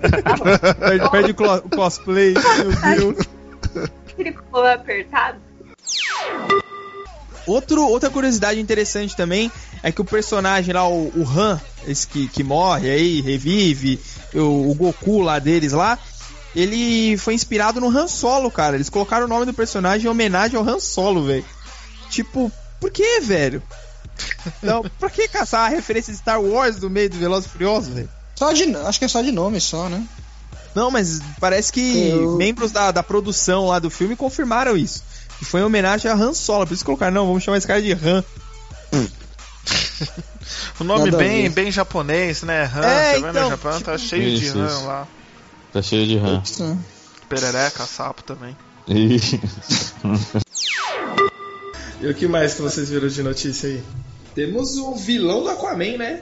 [1.11, 3.27] Perde, o cosplay, meu Deus.
[4.17, 5.39] Ele ficou apertado.
[7.47, 9.51] Outro, outra curiosidade interessante também
[9.83, 14.01] é que o personagem lá, o, o Han, esse que, que morre aí, revive,
[14.35, 15.99] o, o Goku lá deles lá,
[16.55, 18.77] ele foi inspirado no Han Solo, cara.
[18.77, 21.45] Eles colocaram o nome do personagem em homenagem ao Han Solo, velho.
[22.09, 23.63] Tipo, por que, velho?
[24.63, 27.93] Não, pra que caçar a referência de Star Wars no meio do Velozes e Furiosos,
[27.95, 28.09] velho?
[28.35, 30.03] Só de, acho que é só de nome, só, né?
[30.75, 35.03] Não, mas parece que Eu- membros da, da produção lá do filme confirmaram isso.
[35.39, 36.67] Que foi em homenagem a Han Solo.
[36.67, 38.25] Por isso colocaram, não, vamos chamar esse cara de Han.
[40.79, 42.71] O nome Nada bem, bem japonês, né?
[42.75, 44.85] Han, É, você vai no então, Japão, tá tipo- cheio de Isso, Han isso.
[44.87, 45.09] lá.
[45.73, 46.43] Tá cheio de né?
[47.29, 48.57] Perereca, sapo também.
[52.01, 53.83] E o que mais que vocês viram de notícia aí?
[54.35, 56.21] Temos o vilão do Aquaman, né?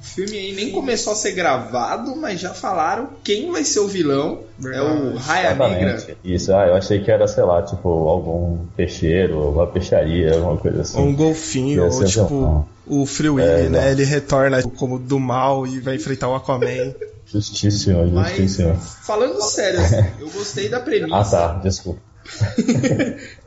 [0.00, 3.86] O filme aí nem começou a ser gravado, mas já falaram quem vai ser o
[3.86, 4.40] vilão.
[4.64, 6.04] É o Raia Negra.
[6.24, 10.80] Isso, ah, eu achei que era, sei lá, tipo, algum peixeiro, alguma peixaria, alguma coisa
[10.80, 10.98] assim.
[10.98, 12.68] Um golfinho, ou tipo vilão.
[12.86, 13.80] o Free Willy, É, né?
[13.80, 13.88] não.
[13.90, 16.94] Ele retorna como do mal e vai enfrentar o Aquaman.
[17.24, 18.74] Justíssimo, Mas justíssimo.
[18.76, 21.16] falando sério, assim, eu gostei da premissa.
[21.16, 22.00] Ah tá, desculpa.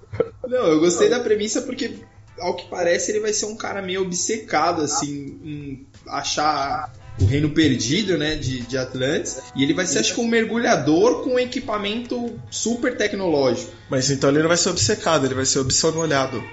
[0.48, 2.00] Não, eu gostei da premissa porque,
[2.40, 7.50] ao que parece, ele vai ser um cara meio obcecado, assim, em achar o reino
[7.50, 9.42] perdido, né, de, de Atlantis.
[9.56, 13.72] E ele vai ser, acho que, um mergulhador com equipamento super tecnológico.
[13.90, 16.44] Mas então ele não vai ser obcecado, ele vai ser obsonolhado.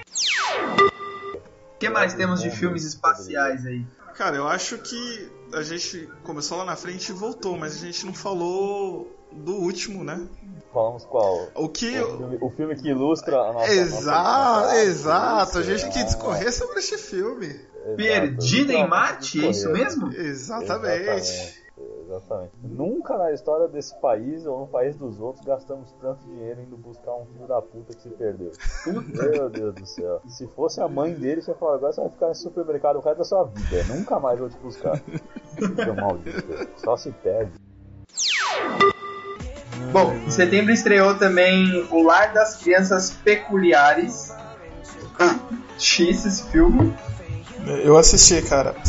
[1.74, 3.84] O que mais temos de filmes espaciais aí?
[4.14, 8.06] Cara, eu acho que a gente começou lá na frente e voltou, mas a gente
[8.06, 10.20] não falou do último, né?
[10.72, 11.48] Falamos qual?
[11.54, 12.00] O que.
[12.00, 13.70] O filme, o filme que ilustra a nossa.
[13.72, 15.58] Exato, nossa- exato.
[15.58, 17.46] A gente tem que discorrer sobre este filme.
[17.46, 17.96] exato.
[17.96, 20.10] Perdida em Marte, é isso mesmo?
[20.12, 21.02] Exatamente.
[21.10, 21.62] Exatamente.
[22.04, 22.52] Exatamente.
[22.62, 27.12] Nunca na história desse país ou no país dos outros gastamos tanto dinheiro indo buscar
[27.16, 28.52] um filho da puta que se perdeu.
[28.86, 30.20] Meu Deus do céu.
[30.28, 33.00] Se fosse a mãe dele, você ia falar, agora você vai ficar nesse supermercado o
[33.00, 33.84] resto da sua vida.
[33.94, 35.00] Nunca mais vou te buscar.
[35.76, 36.68] Seu maldito.
[36.76, 37.52] Só se perde.
[39.92, 44.32] Bom, em setembro estreou também O Lar das Crianças Peculiares.
[45.78, 46.94] X esse filme.
[47.84, 48.74] Eu assisti, cara.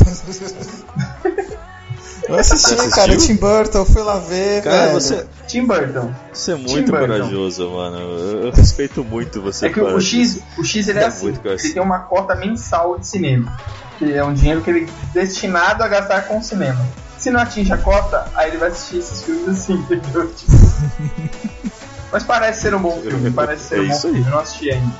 [2.26, 3.16] Eu assisti, cara.
[3.18, 4.92] Tim Burton, eu fui lá ver, Cara, velho.
[4.94, 6.10] você, Tim Burton.
[6.32, 7.06] você é Tim muito Burton.
[7.06, 7.98] corajoso, mano.
[7.98, 9.66] Eu, respeito muito você.
[9.66, 10.00] É que o.
[10.00, 13.54] X, o X ele é, É assim, ele tem uma cota mensal de cinema.
[13.98, 16.80] Que é um dinheiro que ele é destinado a gastar com cinema.
[17.18, 20.32] Se não atinge a cota, aí ele vai assistir esses filmes assim, entendeu?
[20.32, 20.63] Tipo-
[22.12, 24.70] Mas parece ser um bom filme, parece ser É um bom filme, eu não assisti
[24.70, 24.94] ainda.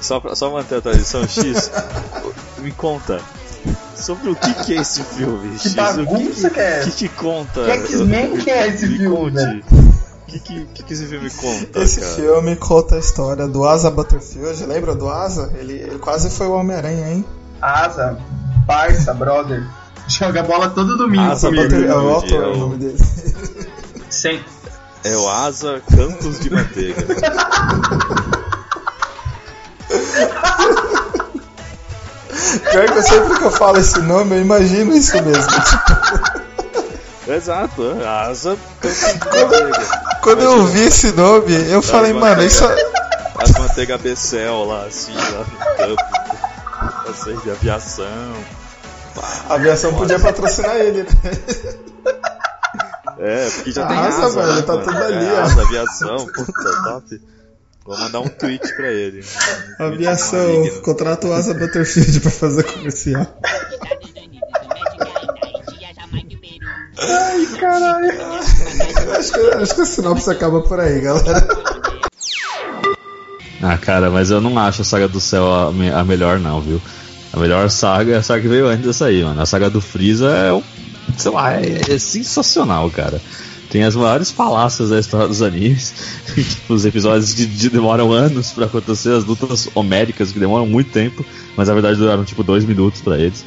[0.00, 1.70] Só, pra- só manter a tradição X,
[2.58, 3.20] me conta.
[3.96, 5.74] Sobre o que, que é esse filme, Que X?
[5.74, 6.90] bagunça o que, que é que, essa?
[6.90, 7.64] que conta?
[7.64, 9.64] Que X-Men que é esse me filme?
[10.22, 12.12] O que, que, que, que esse filme conta, Esse cara?
[12.14, 14.66] filme conta a história do Asa Butterfield.
[14.66, 15.52] Lembra do Asa?
[15.56, 17.24] Ele, ele quase foi o Homem-Aranha, hein?
[17.62, 18.18] Asa,
[18.66, 19.66] parça, brother.
[20.08, 21.64] Joga bola todo domingo Asa comigo.
[21.64, 22.98] Butter, é o Butterfield, autor é o o- nome dele.
[24.10, 24.44] Sem.
[25.04, 27.06] É o Asa Campos de Manteiga.
[32.70, 35.50] Pior que eu sempre que eu falo esse nome, eu imagino isso mesmo.
[37.28, 40.06] Exato, é Asa Campos de Manteiga.
[40.22, 42.64] Quando eu ouvi esse nome, eu falei, mano, isso.
[43.38, 46.02] As manteiga Becel lá, assim, lá no campo.
[47.06, 48.34] Passeio de aviação.
[49.48, 51.02] A aviação podia patrocinar ele.
[51.04, 51.08] né?
[53.28, 54.84] É, porque já tem Asa, asa, velho, né, tá mano?
[54.86, 55.40] tudo ali, é, ó.
[55.42, 57.20] Asa, aviação, puta, top.
[57.84, 59.24] Vou mandar um tweet pra ele.
[59.78, 63.26] Aviação, contrata o Asa Butterfield pra fazer comercial.
[66.98, 68.12] Ai, caralho.
[69.18, 71.46] Acho que, acho que a sinopse acaba por aí, galera.
[73.62, 76.60] Ah, cara, mas eu não acho a Saga do Céu a, me- a melhor, não,
[76.60, 76.80] viu?
[77.32, 79.40] A melhor saga é a saga que veio antes dessa aí, mano.
[79.40, 80.62] A saga do Freeza é, um-
[81.16, 83.20] sei lá, é, é sensacional, cara.
[83.70, 85.92] Tem as maiores falácias da história dos animes.
[86.34, 91.24] tipo, os episódios de- demoram anos pra acontecer, as lutas homéricas que demoram muito tempo,
[91.56, 93.44] mas na verdade duraram tipo dois minutos pra eles.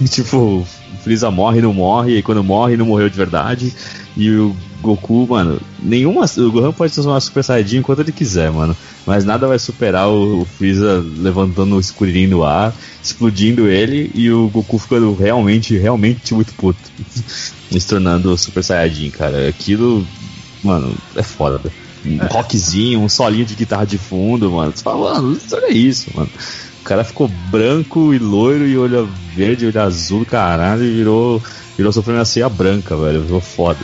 [0.00, 0.66] E, tipo, o
[1.02, 3.74] Freeza morre não morre, e quando morre não morreu de verdade.
[4.16, 6.24] E o Goku, mano, nenhuma.
[6.36, 8.76] O Gohan pode transformar Super Saiyajin enquanto ele quiser, mano.
[9.04, 14.30] Mas nada vai superar o, o Freeza levantando o escurinho no ar, explodindo ele e
[14.30, 16.78] o Goku ficando realmente, realmente muito puto.
[17.70, 19.48] Se tornando Super Saiyajin, cara.
[19.48, 20.06] Aquilo,
[20.62, 21.60] mano, é foda.
[22.06, 24.72] Um rockzinho, um solinho de guitarra de fundo, mano.
[24.74, 26.30] Você fala, mano, olha isso, mano.
[26.80, 31.42] O cara ficou branco e loiro e olho verde, olho azul, caralho, e virou,
[31.78, 33.22] virou supremacia branca, velho.
[33.22, 33.78] Virou foda.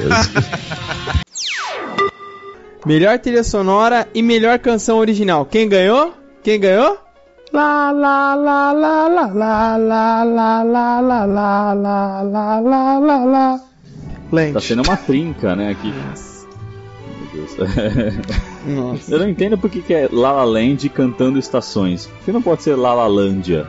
[2.85, 5.47] Melhor trilha sonora e melhor canção original.
[5.47, 6.13] Quem ganhou?
[6.43, 6.99] Quem ganhou?
[7.53, 13.25] Lá, lá, lá, lá, lá, lá, lá, lá, lá, lá, lá, lá, lá, lá, lá,
[13.25, 14.53] lá.
[14.53, 15.95] Tá sendo uma trinca, né, aqui.
[17.33, 17.57] Meu Deus.
[18.67, 19.15] Nossa.
[19.15, 22.07] Eu não entendo por que, que é La La Land cantando estações.
[22.07, 23.67] Por que não pode ser La La Landia?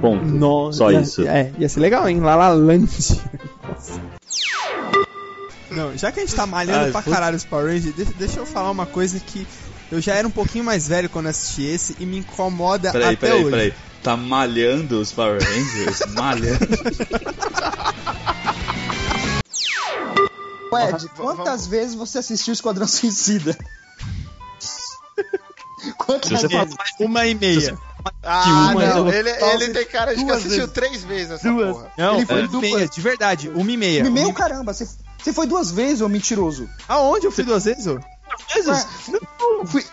[0.00, 0.24] Ponto.
[0.24, 1.26] Nossa, Só ia- isso.
[1.26, 2.20] É, ia ser legal, hein?
[2.20, 2.88] La La Land.
[3.68, 4.00] Nossa.
[5.70, 7.14] Não, já que a gente tá malhando Ai, pra puta.
[7.14, 9.46] caralho os Power Rangers, deixa, deixa eu falar uma coisa que
[9.92, 13.26] eu já era um pouquinho mais velho quando assisti esse e me incomoda Peraí, até
[13.28, 13.50] peraí, hoje.
[13.50, 13.74] peraí.
[14.02, 16.00] Tá malhando os Power Rangers?
[16.14, 16.58] malhando.
[20.72, 23.56] Ué, Ed, quantas vezes você assistiu Esquadrão Suicida?
[25.98, 26.74] Quantas vezes?
[27.00, 27.78] uma e meia.
[28.22, 30.72] Ah, uma, não, ele, ele tem cara de que assistiu vezes.
[30.72, 31.76] três vezes essa Duas.
[31.76, 31.92] porra.
[31.96, 32.60] Não, Ele foi uma e dupla.
[32.76, 34.04] meia, de verdade, uma e meia.
[34.04, 34.86] Me Uma e- caramba, você,
[35.18, 36.68] você foi duas vezes, ô mentiroso.
[36.88, 37.86] Aonde eu fui duas vezes?
[37.86, 37.98] ô?
[38.54, 38.86] Duas vezes?
[39.60, 39.84] Eu fui-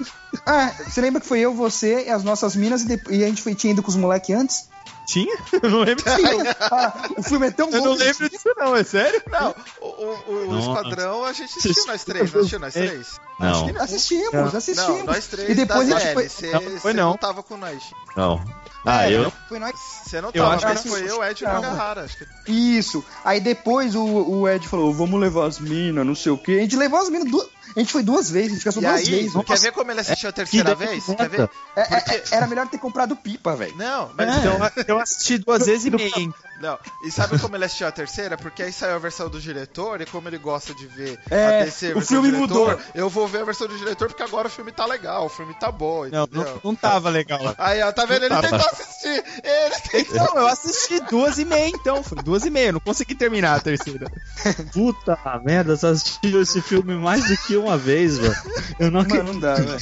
[0.45, 3.27] Ah, você lembra que foi eu, você e as nossas minas e, depois- e a
[3.27, 4.69] gente foi, tinha ido com os moleques antes?
[5.07, 5.37] Tinha?
[5.61, 6.37] Eu não lembro disso.
[6.43, 6.55] não.
[6.59, 7.77] Ah, o filme é tão bom.
[7.77, 9.21] Eu não lembro disso não, é sério?
[9.31, 12.87] Não, o, o, o esquadrão a gente assistiu nós três, não assistiu nós É.
[12.87, 13.19] três?
[13.39, 13.81] Não.
[13.81, 14.45] Assistimos, Não.
[14.45, 14.97] assistimos.
[14.99, 16.29] Não, nós três e depois a gente foi.
[16.29, 17.09] Você Não, foi não.
[17.11, 17.83] não tava com nós.
[18.15, 18.43] Não.
[18.85, 19.31] Ah, É, eu.
[19.49, 19.73] Foi nós.
[20.05, 21.49] Você não Eu tava, acho mas que- foi eu, Ed e o.
[21.51, 22.03] Nagahara.
[22.03, 23.03] Acho que Isso.
[23.23, 26.53] Aí depois o, o Ed falou: vamos levar as minas, não sei o quê.
[26.53, 27.47] A gente levou as minas duas.
[27.75, 29.31] A gente foi duas vezes, a gente gastou E duas aí, vezes.
[29.33, 31.05] quer Nossa, ver como ele assistiu a terceira que vez?
[31.05, 31.49] Quer ver?
[31.75, 33.75] é- é- Porque- era melhor ter comprado pipa, velho.
[33.75, 34.57] Não, mas Então,
[34.87, 36.11] eu assisti duas vezes e meia.
[36.17, 36.33] hein?
[36.61, 38.37] Não, e sabe como ele assistiu a terceira?
[38.37, 41.65] Porque aí saiu a versão do diretor e como ele gosta de ver É, a
[41.65, 42.79] DC o filme diretor, mudou.
[42.95, 45.53] eu vou ver a versão do diretor porque agora o filme tá legal, o filme
[45.53, 46.45] tá bom, Não, entendeu?
[46.45, 47.41] não, não tava legal.
[47.57, 48.23] Aí, ó, tá vendo?
[48.23, 48.71] Ele Não tentou tava.
[48.71, 49.21] assistir!
[49.43, 50.15] Ele tentou!
[50.15, 52.01] Então, eu assisti duas e meia, então.
[52.01, 52.67] Foi duas e meia.
[52.69, 54.09] eu Não consegui terminar a terceira.
[54.71, 58.35] Puta merda, você assistiu esse filme mais do que uma vez, velho.
[58.79, 59.25] Eu não acredito.
[59.25, 59.79] Mano, não dá, velho.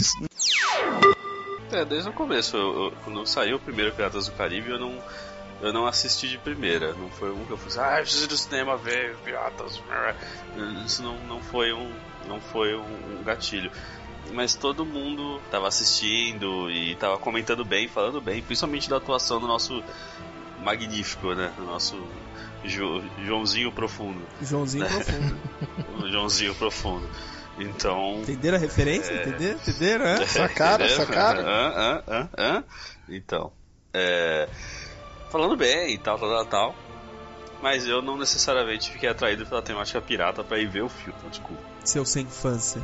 [1.72, 2.56] É, desde o começo.
[2.56, 4.98] Eu, eu- quando saiu o primeiro Piratas do Caribe, eu não,
[5.62, 6.94] eu não assisti de primeira.
[6.94, 9.82] Não foi um que eu falei, ah, eu preciso ir no cinema ver Piratas.
[10.86, 11.92] Isso não, não foi um,
[12.28, 13.72] não foi um, um gatilho.
[14.32, 19.48] Mas todo mundo tava assistindo e tava comentando bem, falando bem, principalmente da atuação do
[19.48, 19.84] nosso
[20.64, 21.52] magnífico, né?
[21.58, 22.02] Do nosso
[22.64, 24.22] Jo- Joãozinho Profundo.
[24.42, 24.90] Joãozinho né?
[25.04, 26.10] profundo.
[26.12, 27.10] Joãozinho Profundo.
[27.58, 28.22] Então.
[28.22, 29.14] Entenderam a referência?
[29.14, 29.22] É.
[29.22, 29.60] Entenderam?
[29.60, 30.06] Entenderam?
[30.06, 30.26] é?
[30.28, 31.42] Sua cara, sua cara.
[31.42, 32.64] Hã, hã, hã, hã?
[33.08, 33.52] Então,
[33.94, 34.50] é,
[35.30, 36.76] falando bem e tal, tal, tal, tal.
[37.62, 41.16] Mas eu não necessariamente fiquei atraído pela temática pirata pra ir ver o filme.
[41.18, 41.64] Então, desculpa.
[41.86, 42.82] Seu sem infância.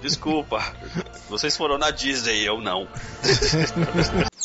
[0.00, 0.62] Desculpa.
[1.28, 2.86] Vocês foram na Disney, eu não.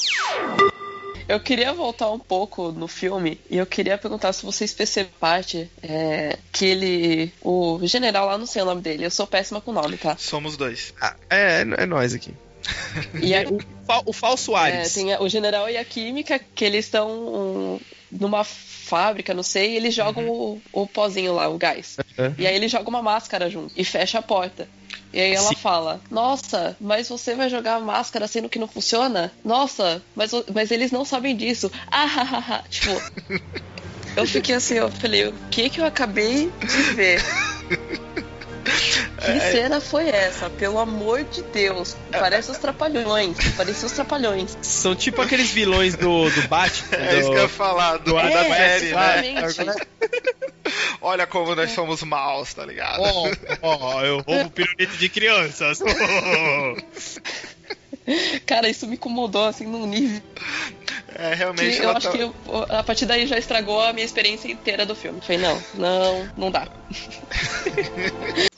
[1.32, 5.70] Eu queria voltar um pouco no filme e eu queria perguntar se vocês perceberam parte
[5.82, 7.32] é, que ele.
[7.42, 10.18] O general lá, não sei o nome dele, eu sou péssima com o nome, tá?
[10.18, 10.94] Somos dois.
[11.30, 12.34] É, é nós aqui.
[13.22, 14.94] E a- O, fa- o falso é, Ares.
[14.94, 17.80] tem a- o general e a química, que eles estão um,
[18.12, 21.98] numa fábrica, não sei, e eles jogam o, o pozinho lá, o gás.
[22.18, 22.36] Uhum.
[22.38, 24.68] E aí ele joga uma máscara junto e fecha a porta.
[25.14, 25.56] E aí ela Sim.
[25.56, 29.32] fala: Nossa, mas você vai jogar a máscara sendo que não funciona?
[29.44, 31.72] Nossa, mas, mas eles não sabem disso.
[31.92, 32.64] Ah, ha, ha, ha.
[32.70, 33.02] Tipo,
[34.16, 37.22] eu fiquei assim, eu falei: O que que eu acabei de ver?
[39.26, 40.50] Que cena foi essa?
[40.50, 41.96] Pelo amor de Deus.
[42.12, 43.38] Parece os trapalhões.
[43.56, 44.58] Parecia os trapalhões.
[44.62, 46.98] São tipo aqueles vilões do, do Batman.
[46.98, 49.76] É isso do- que eu ia falar, do, É, da série, né?
[51.02, 53.00] Olha como nós somos maus, tá ligado?
[53.02, 53.30] Ó,
[53.62, 55.80] ó, eu roubo pirulito de crianças.
[58.46, 60.22] Cara, isso me incomodou assim num nível
[61.16, 62.18] É, que realmente eu acho tá...
[62.18, 62.34] que eu-
[62.70, 65.22] a partir daí já estragou a minha experiência inteira do filme.
[65.22, 66.68] Falei, não, não, não dá.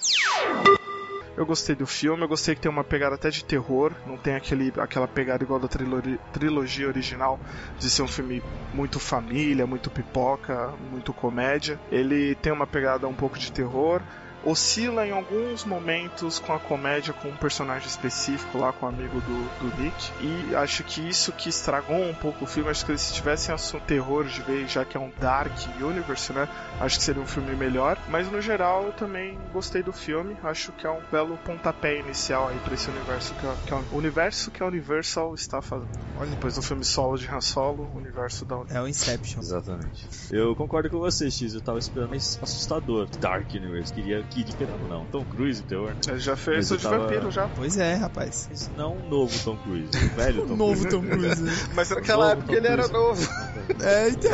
[1.35, 4.35] Eu gostei do filme, eu gostei que tem uma pegada até de terror, não tem
[4.35, 7.39] aquele, aquela pegada igual da trilori- trilogia original
[7.79, 8.41] de ser um filme
[8.71, 11.79] muito família, muito pipoca, muito comédia.
[11.91, 14.01] Ele tem uma pegada um pouco de terror,
[14.43, 19.21] oscila em alguns momentos com a comédia com um personagem específico lá com o amigo
[19.21, 22.97] do, do Nick e acho que isso que estragou um pouco o filme acho que
[22.97, 25.51] se tivessem assunto terror de vez já que é um dark
[25.81, 26.47] universe né
[26.79, 30.71] acho que seria um filme melhor mas no geral eu também gostei do filme acho
[30.73, 33.97] que é um belo pontapé inicial aí para esse universo que, a- que é o
[33.97, 37.97] universo que a Universal está fazendo olha depois do filme solo de Han Solo o
[37.97, 39.39] universo da É o Inception.
[39.41, 40.07] Exatamente.
[40.31, 41.53] Eu concordo com você, X.
[41.53, 43.07] Eu tava esperando mais assustador.
[43.19, 43.93] Dark Universe.
[43.93, 44.55] Queria Kid,
[44.89, 45.05] não.
[45.05, 45.93] Tom Cruise, terror.
[46.07, 48.47] Ele já fez Mas o eu de tava- vampiro já Pois é, rapaz.
[48.49, 49.89] Mas não o novo Tom Cruise.
[49.95, 50.89] O velho Tom Novo Cruise.
[50.89, 51.69] Tom Cruise.
[51.75, 52.93] mas naquela época Tom ele era Cruise.
[52.93, 53.29] novo
[53.81, 54.31] É, então.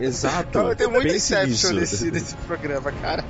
[0.00, 0.48] Exato.
[0.48, 3.24] então tem muito Pense Inception nesse, nesse programa cara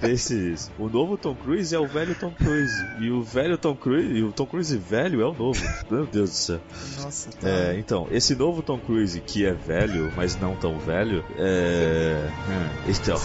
[0.00, 0.70] Pense nisso.
[0.78, 2.86] O novo Tom Cruise é o velho Tom Cruise.
[3.00, 4.12] E o velho Tom Cruise.
[4.12, 5.60] E o Tom Cruise velho é o novo.
[5.90, 6.60] Meu Deus do céu.
[7.00, 7.48] Nossa, tá.
[7.48, 12.28] É, então, esse novo Tom Cruise que é velho, mas não tão velho, é.
[12.28, 13.18] é, Então.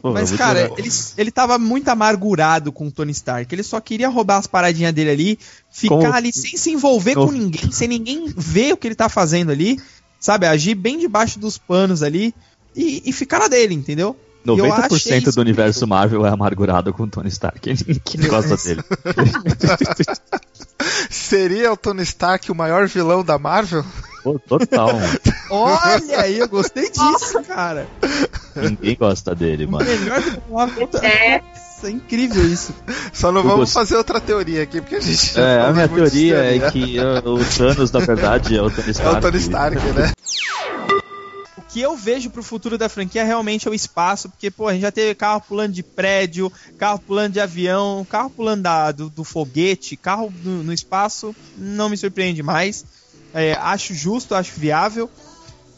[0.00, 3.54] Pô, Mas, cara, ele, ele tava muito amargurado com o Tony Stark.
[3.54, 5.38] Ele só queria roubar as paradinhas dele ali,
[5.70, 8.94] ficar Como- ali sem se envolver Como- com ninguém, sem ninguém ver o que ele
[8.94, 9.78] tá fazendo ali,
[10.18, 10.46] sabe?
[10.46, 12.34] Agir bem debaixo dos panos ali
[12.74, 14.16] e, e ficar na dele, entendeu?
[14.44, 17.68] E eu achei 90% isso do universo Marvel é amargurado com o Tony Stark.
[17.68, 18.00] Ninguém
[18.30, 18.82] gosta dele.
[21.10, 23.84] seria o Tony Stark o maior vilão da Marvel
[24.22, 25.18] Pô, Total, mano.
[25.50, 27.86] Olha aí, eu gostei disso, cara.
[28.54, 29.86] Ninguém gosta dele, O mano.
[29.86, 30.90] melhor do Marvel.
[31.02, 31.40] É.
[31.40, 32.74] Nossa, é incrível isso.
[33.14, 35.72] Só não Eu vamos gost- fazer outra teoria aqui, porque a gente já É, a
[35.72, 36.70] minha de teoria é teoria.
[36.70, 39.16] que o Thanos, na verdade, é o Tony É Stark.
[39.16, 40.12] o Tony Stark, né?
[41.70, 44.72] O que eu vejo pro futuro da franquia realmente é o espaço, porque, pô, a
[44.72, 49.08] gente já teve carro pulando de prédio, carro pulando de avião, carro pulando da- do,
[49.08, 52.84] do foguete, carro no, espaço, não me surpreende mais.
[53.32, 55.08] É, acho justo, acho viável.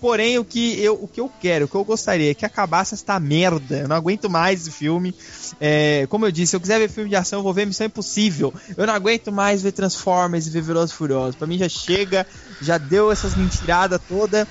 [0.01, 2.95] Porém, o que, eu, o que eu quero, o que eu gostaria é que acabasse
[2.95, 3.81] esta merda.
[3.81, 5.15] Eu não aguento mais esse filme.
[5.61, 7.87] É, como eu disse, se eu quiser ver filme de ação, eu vou ver Missão
[7.87, 8.53] Impossível.
[8.77, 11.37] Eu não aguento mais ver Transformers e ver Velozes Furiosos.
[11.37, 12.27] Pra mim já chega,
[12.63, 14.49] já deu essas mentiradas toda.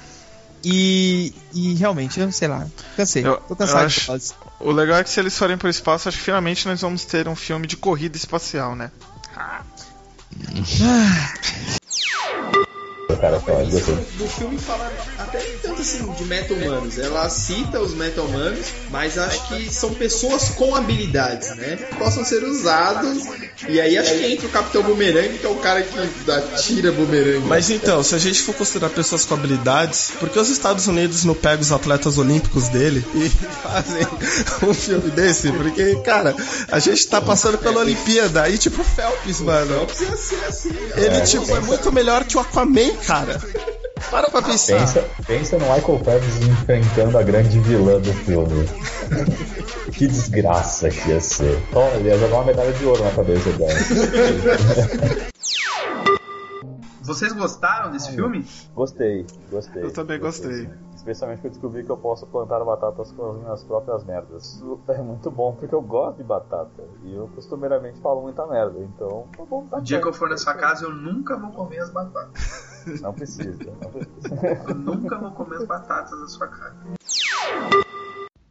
[0.64, 3.26] E, e realmente, eu sei lá, cansei.
[3.26, 4.12] Eu- Tô cansado eu acho-.
[4.60, 7.28] O legal é que se eles forem pro espaço, acho que finalmente nós vamos ter
[7.28, 8.92] um filme de corrida espacial, né?
[13.18, 16.98] Cara, só, do filme fala até nem tanto assim de meta-humanos.
[16.98, 21.78] Ela cita os meta-humanos, mas acho que são pessoas com habilidades, né?
[21.78, 23.24] Que possam ser usados.
[23.68, 27.48] E aí acho que entra o Capitão Boomerang, que é o cara que atira bumerangue.
[27.48, 31.24] Mas então, se a gente for considerar pessoas com habilidades, por que os Estados Unidos
[31.24, 34.08] não pegam os atletas olímpicos dele e fazem
[34.68, 35.52] um filme desse?
[35.52, 36.36] Porque, cara,
[36.70, 39.74] a gente tá passando pela Olimpíada e tipo o Phelps, mano.
[39.74, 40.70] Phelps ia ser assim.
[40.96, 43.40] Ele, É, tipo, é muito melhor que o Aquaman, cara.
[44.10, 44.80] Para pra pensar.
[44.80, 48.66] Pensa, pensa no Michael Phelps enfrentando a grande vilã do filme.
[49.94, 51.62] que desgraça que ia ser.
[51.72, 53.72] Toma, ele ia jogar uma medalha de ouro na cabeça dela.
[57.02, 58.48] Vocês gostaram desse filme?
[58.74, 59.84] Gostei, gostei.
[59.84, 60.70] Eu também gostei.
[60.96, 64.54] Especialmente que eu descobri que eu posso plantar batatas com as minhas próprias merdas.
[64.54, 66.84] Isso é muito bom porque eu gosto de batata.
[67.04, 68.80] E eu costumeiramente falo muita merda.
[68.80, 71.52] Então, tá bom, tá O dia que eu for na sua casa, eu nunca vou
[71.52, 72.70] comer as batatas.
[73.02, 74.68] Não precisa, não precisa.
[74.68, 76.76] Eu nunca vou comer as batatas na sua casa.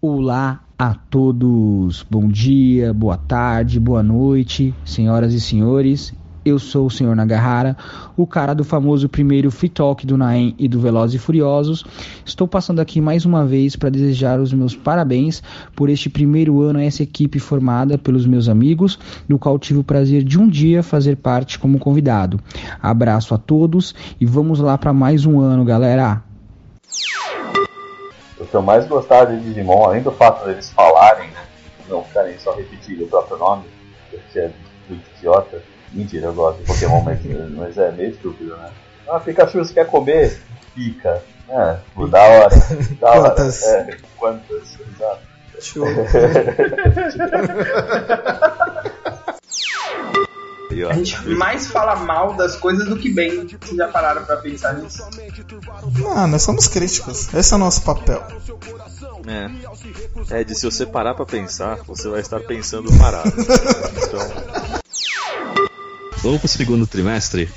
[0.00, 6.14] Olá a todos, bom dia, boa tarde, boa noite, senhoras e senhores.
[6.42, 7.76] Eu sou o senhor Nagahara,
[8.16, 11.84] o cara do famoso primeiro Free Talk do Naem e do Velozes e Furiosos.
[12.24, 15.42] Estou passando aqui mais uma vez para desejar os meus parabéns
[15.76, 19.84] por este primeiro ano a essa equipe formada pelos meus amigos, do qual tive o
[19.84, 22.40] prazer de um dia fazer parte como convidado.
[22.82, 26.22] Abraço a todos e vamos lá para mais um ano, galera.
[28.38, 31.42] O que eu mais gostava de Digimon, além do fato deles falarem, né,
[31.86, 33.64] não ficarem só repetindo o próprio nome,
[34.32, 34.50] que é
[34.88, 35.62] muito idiota.
[35.92, 37.18] Mentira, eu gosto de Pokémon, mas,
[37.56, 38.70] mas é meio estúpido, né?
[39.08, 40.40] Ah, Pikachu, você quer comer?
[40.74, 41.22] Pica.
[41.48, 42.56] É, pô, da hora.
[43.00, 43.30] Da hora.
[43.30, 43.62] Quantas?
[43.64, 44.78] É, quantas?
[44.80, 45.20] Exato.
[45.60, 45.86] Show.
[50.88, 53.46] A gente mais fala mal das coisas do que bem.
[53.46, 55.02] Vocês já pararam pra pensar nisso?
[56.14, 57.32] Ah, nós somos críticos.
[57.34, 58.22] Esse é o nosso papel.
[59.26, 60.40] É.
[60.40, 63.30] Ed, se você parar pra pensar, você vai estar pensando parado.
[64.10, 64.26] Então,
[66.22, 67.48] Vamos pro segundo trimestre?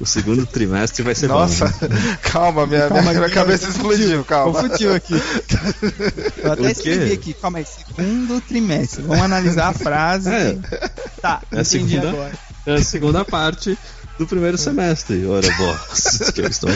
[0.00, 1.88] O segundo trimestre vai ser Nossa, bom.
[2.32, 4.60] calma, minha, Calma, minha que- cabeça explodiu, calma.
[4.62, 5.14] Confundiu aqui.
[6.42, 9.02] Eu até escrevi aqui, calma aí, segundo trimestre.
[9.02, 10.28] Vamos analisar a frase.
[10.30, 10.58] É.
[11.20, 12.32] Tá, É a entendi segunda, agora.
[12.66, 13.78] é a segunda parte
[14.22, 15.24] do primeiro semestre.
[15.26, 15.46] Ora,
[15.92, 16.70] estou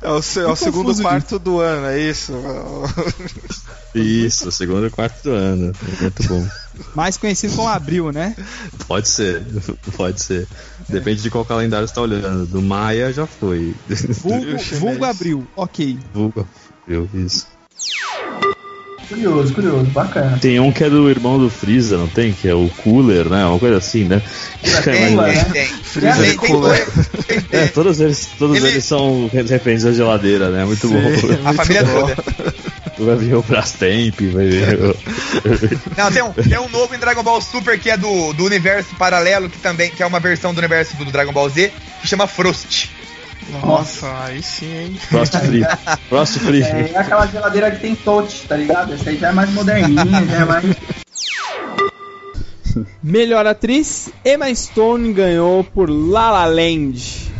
[0.00, 2.32] É o, se- é o segundo confuso quarto do ano, é isso?
[3.94, 5.72] Isso, segundo quarto do ano.
[6.00, 6.46] Muito bom.
[6.94, 8.34] Mais conhecido como Abril, né?
[8.88, 9.42] Pode ser,
[9.96, 10.48] pode ser.
[10.88, 12.46] Depende de qual calendário você tá olhando.
[12.46, 13.74] Do Maia já foi.
[14.22, 15.98] Vulgo, vulgo Abril, ok.
[16.14, 16.48] Vulgo.
[16.88, 17.46] Eu, isso.
[19.12, 20.38] Curioso, curioso, bacana.
[20.40, 22.32] tem um que é do irmão do Freeza, não tem?
[22.32, 23.44] Que é o Cooler, né?
[23.44, 24.22] Uma coisa assim, né?
[24.84, 25.66] Tem, Mas- tem, tem.
[25.82, 26.86] Freezer Tem- tem Cooler.
[26.92, 30.64] dois- É, todos eles, todos Ele- eles são referências à geladeira, né?
[30.64, 30.98] Muito bom.
[31.44, 32.16] A família toda.
[32.98, 34.94] Vai vir o Brastemp, vai vir o...
[35.96, 38.94] Não, tem um, tem um novo em Dragon Ball Super que é do, do universo
[38.96, 42.26] paralelo, que também que é uma versão do universo do Dragon Ball Z, que chama
[42.28, 42.90] Frost.
[43.50, 44.94] Nossa, aí sim, hein?
[44.94, 45.62] Frost Free.
[46.08, 46.62] Frost Free.
[46.62, 48.92] É, é aquela geladeira que tem touch, tá ligado?
[48.94, 50.64] Essa aí já é mais moderninha, já é mais.
[53.02, 57.30] Melhor atriz, Emma Stone ganhou por La La Land.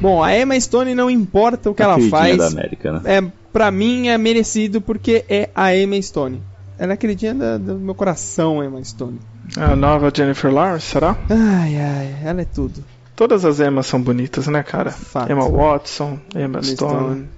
[0.00, 2.38] Bom, a Emma Stone não importa o que A ela faz.
[2.38, 3.00] da América, né?
[3.04, 6.40] É, pra mim é merecido porque é a Emma Stone.
[6.78, 9.18] Ela é queridinha da- do meu coração, Emma Stone.
[9.56, 11.16] A nova Jennifer Lawrence, será?
[11.28, 12.84] Ai, ai, ela é tudo.
[13.18, 14.92] Todas as Emmas são bonitas, né, cara?
[14.92, 15.32] Fato.
[15.32, 17.28] Emma Watson, Emma Emma Stone.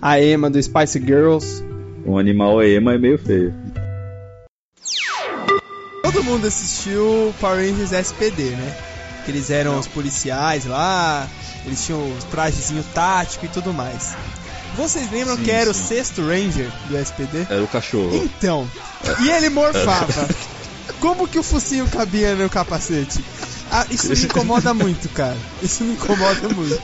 [0.00, 1.64] A Emma do Spice Girls.
[2.06, 3.52] Um animal ema é meio feio.
[6.04, 8.76] Todo mundo assistiu Power Rangers SPD, né?
[9.24, 11.26] Que eles eram os policiais lá,
[11.66, 14.14] eles tinham os trajezinho tático e tudo mais.
[14.76, 15.86] Vocês lembram Sim, que era o sim.
[15.86, 17.48] sexto Ranger do SPD?
[17.50, 18.14] Era o cachorro.
[18.14, 18.70] Então,
[19.24, 20.28] e ele morfava.
[21.00, 23.24] Como que o focinho cabia no capacete?
[23.72, 25.36] Ah, isso me incomoda muito, cara.
[25.62, 26.80] Isso me incomoda muito.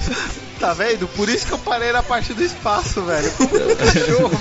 [0.61, 1.07] Tá vendo?
[1.09, 3.31] Por isso que eu parei na parte do espaço, velho.
[3.33, 4.41] Como que o cachorro?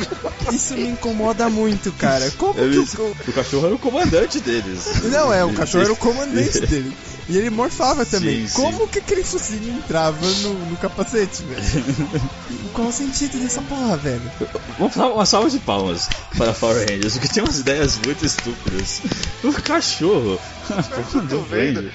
[0.54, 2.30] Isso me incomoda muito, cara.
[2.38, 3.16] Como Eles- que o...
[3.28, 4.86] O cachorro era o comandante deles.
[5.12, 6.96] Não, é, o cachorro era o comandante dele.
[7.28, 8.48] E ele morfava também.
[8.48, 11.86] Sim, Como que aquele focinho entrava no, no capacete, velho?
[12.72, 14.22] Qual o sentido dessa porra, velho?
[14.78, 19.02] Vamos dar uma salva de palmas para Power Rangers, porque tem umas ideias muito estúpidas.
[19.44, 20.40] O cachorro.
[20.68, 21.92] Porra, do Ranger.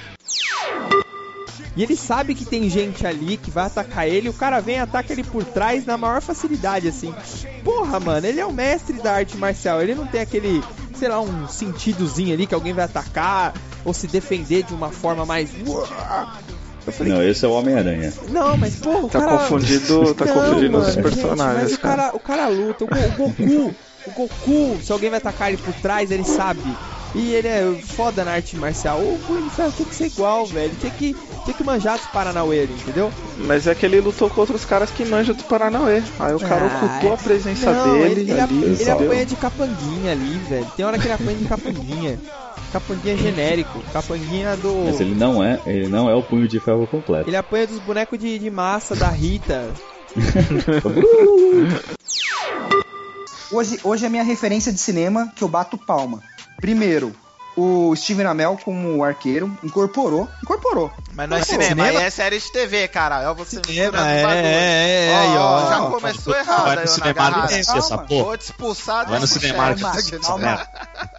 [1.75, 4.79] E ele sabe que tem gente ali que vai atacar ele, o cara vem e
[4.79, 7.13] ataca ele por trás na maior facilidade, assim.
[7.63, 10.61] Porra, mano, ele é o mestre da arte marcial, ele não tem aquele,
[10.99, 13.53] sei lá, um sentidozinho ali que alguém vai atacar
[13.85, 15.49] ou se defender de uma forma mais.
[16.85, 18.11] Eu falei, Não, esse é o Homem-Aranha.
[18.29, 19.37] não, mas porra, o Tá cara.
[19.37, 23.11] confundido- tá confundindo os gente, personagens, mas o cara, o cara luta, o, Go- o
[23.11, 23.75] Goku,
[24.07, 26.75] o Goku, se alguém vai atacar ele por trás, ele sabe.
[27.13, 28.99] E ele é foda na arte marcial.
[28.99, 30.73] O Punho de Ferro tinha que ser igual, velho.
[30.79, 33.11] Tinha que, tinha que manjar dos Paranauê, ali, entendeu?
[33.37, 36.01] Mas é que ele lutou contra os caras que manjam do Paranauê.
[36.17, 38.63] Aí o cara Ah, ocultou a presença não, dele Ele, ele, ali.
[38.63, 38.93] ele entendeu?
[38.95, 40.67] apanha de capanguinha ali, velho.
[40.77, 42.19] Tem hora que ele apanha de capanguinha.
[42.71, 43.83] Capanguinha genérico.
[43.91, 44.73] Capanguinha do.
[44.85, 47.29] Mas ele não é, ele não é o punho de ferro completo.
[47.29, 49.69] Ele apanha dos bonecos de, de massa da Rita.
[53.51, 56.23] Hoje, hoje é minha referência de cinema que eu bato palma.
[56.61, 57.13] Primeiro,
[57.57, 60.29] o Steven Amell como arqueiro incorporou.
[60.43, 60.91] Incorporou.
[61.13, 63.21] Mas não é cinema, cinema- é série de TV, cara.
[63.23, 64.39] É você Cinema, é, bagulho.
[64.39, 65.69] é, é, Ó, aí, ó.
[65.69, 67.45] Já começou Vai errado no aí, ô Cinemark Nagarrara.
[67.45, 68.23] assistir essa Calma, porra.
[68.23, 69.39] Vou te expulsar Vai no essa
[70.19, 70.67] Calma.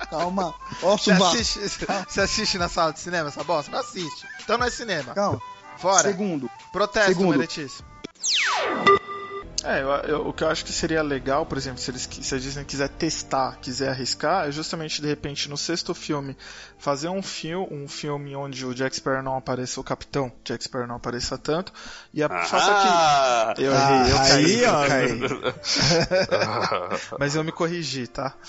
[0.09, 0.55] Calma.
[0.83, 1.61] Ó, Você assiste,
[2.09, 3.71] você assiste na sala de cinema essa bosta?
[3.71, 4.27] Não assiste.
[4.43, 5.13] Então não é cinema.
[5.15, 5.41] Calma.
[5.77, 6.03] Fora.
[6.09, 6.49] Segundo.
[6.73, 7.31] Protesto, Segundo.
[7.37, 7.87] Meretíssimo.
[9.65, 12.35] É, eu, eu- o que eu acho que seria legal, por exemplo, se eles se
[12.35, 16.37] a Disney quiser testar, quiser arriscar, é justamente de repente no sexto filme
[16.79, 20.87] fazer um filme, um filme onde o Jack Sparrow não apareça, o Capitão Jack Sparrow
[20.89, 21.73] não apareça tanto,
[22.13, 24.89] e a, faça que eu errei, eu caí, aí, eu ó.
[24.89, 25.21] caí.
[27.21, 28.35] Mas eu me corrigi, tá?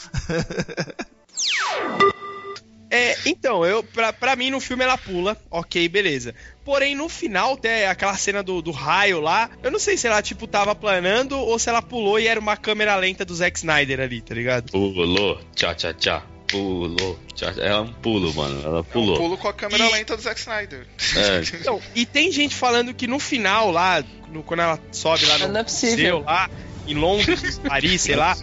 [2.95, 6.35] É, então, eu, pra, pra mim no filme ela pula, ok, beleza.
[6.63, 10.21] Porém, no final, tem aquela cena do, do raio lá, eu não sei se ela,
[10.21, 13.99] tipo, tava planando ou se ela pulou e era uma câmera lenta do Zack Snyder
[13.99, 14.71] ali, tá ligado?
[14.71, 16.23] Pulou, tchá tchá tchá.
[16.47, 17.51] Pulou, tchá.
[17.57, 18.61] É um pulo, mano.
[18.63, 19.17] Ela pulou.
[19.17, 20.85] Pulo com a câmera lenta do Zack Snyder.
[21.17, 21.41] É.
[21.59, 25.47] Então, e tem gente falando que no final lá, no- quando ela sobe lá no
[25.47, 26.19] Não é possível.
[26.21, 26.47] lá,
[26.87, 28.35] em Londres, Paris, sei lá,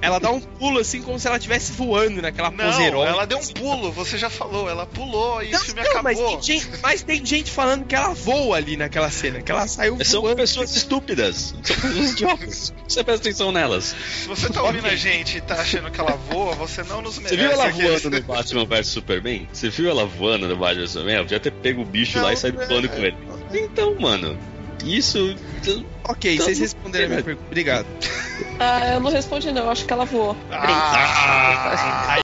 [0.00, 3.12] ela dá um pulo assim como se ela estivesse voando naquela pose Não, heróica.
[3.12, 6.18] ela deu um pulo, você já falou, ela pulou e Não, o filme não, mas
[6.18, 6.36] acabou.
[6.38, 9.96] tem, gente, mas tem gente falando que ela voa ali naquela cena, que ela saiu
[10.04, 10.36] São voando.
[10.36, 11.54] pessoas estúpidas.
[11.62, 12.74] São pessoas idiotas.
[12.88, 13.94] Você presta atenção nelas.
[14.22, 17.18] Se você tá ouvindo a gente e tá achando que ela voa, você não nos
[17.18, 17.36] merece.
[17.36, 19.48] Você viu ela voando no Batman vs Superman?
[19.52, 21.14] Você viu ela voando no Batman vs Superman?
[21.16, 23.16] Ela podia ter pego o bicho lá e saído voando com ele.
[23.52, 24.38] Então, mano,
[24.82, 25.36] isso.
[26.04, 27.46] Ok, vocês responderam a minha pergunta.
[27.46, 27.86] Obrigado.
[28.58, 30.36] Ah, eu não respondi não, acho que ela voou.
[30.50, 32.18] Ah,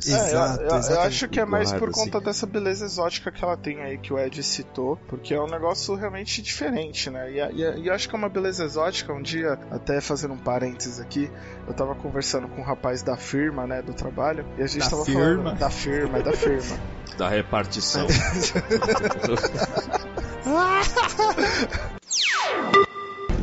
[0.00, 3.42] Exato, É, eu, eu- eu acho que é mais por conta dessa beleza exótica que
[3.44, 7.32] ela tem aí, que o Ed citou, porque é um negócio realmente diferente, né?
[7.32, 9.12] E, a- e e eu acho que é uma beleza exótica.
[9.12, 11.28] Um dia, até fazendo um parênteses aqui,
[11.66, 14.90] eu tava conversando com um rapaz da firma, né, do trabalho, e a gente Da
[14.90, 15.42] tava firma?
[15.42, 15.58] falando.
[15.58, 16.78] Da firma, é da firma.
[17.18, 18.06] Da repartição.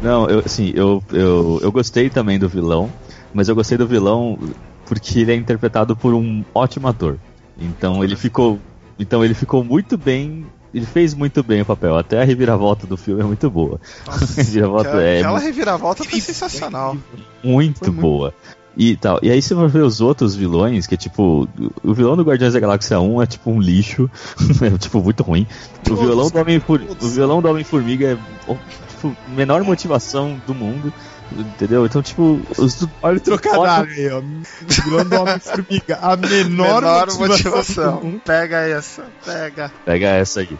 [0.01, 2.91] Não, eu, assim, eu, eu, eu gostei também do vilão,
[3.33, 4.37] mas eu gostei do vilão
[4.85, 7.17] porque ele é interpretado por um ótimo ator.
[7.57, 8.59] Então ele ficou,
[8.99, 11.97] então ele ficou muito bem, ele fez muito bem o papel.
[11.97, 13.79] Até a reviravolta do filme é muito boa.
[14.07, 16.97] a reviravolta Aquela, é aquela reviravolta foi sensacional.
[17.43, 18.33] muito boa.
[18.77, 19.19] E tal.
[19.21, 21.47] E aí você vai ver os outros vilões, que é tipo.
[21.81, 24.09] O vilão do Guardiões da Galáxia 1 é tipo um lixo.
[24.61, 25.47] é tipo muito ruim.
[25.89, 28.07] O vilão do Homem O vilão do Homem-Formiga
[28.47, 28.53] é
[28.89, 30.91] tipo, menor motivação do mundo.
[31.31, 31.85] Entendeu?
[31.85, 32.91] Então, tipo, os do...
[33.01, 34.19] Olha o trocadilho aí, ó.
[34.19, 35.99] O vilão do Homem-Formiga.
[36.01, 37.27] A menor, Menor motivação.
[37.27, 37.97] motivação.
[37.99, 38.21] do mundo.
[38.25, 39.71] Pega essa, pega.
[39.85, 40.57] Pega essa aí.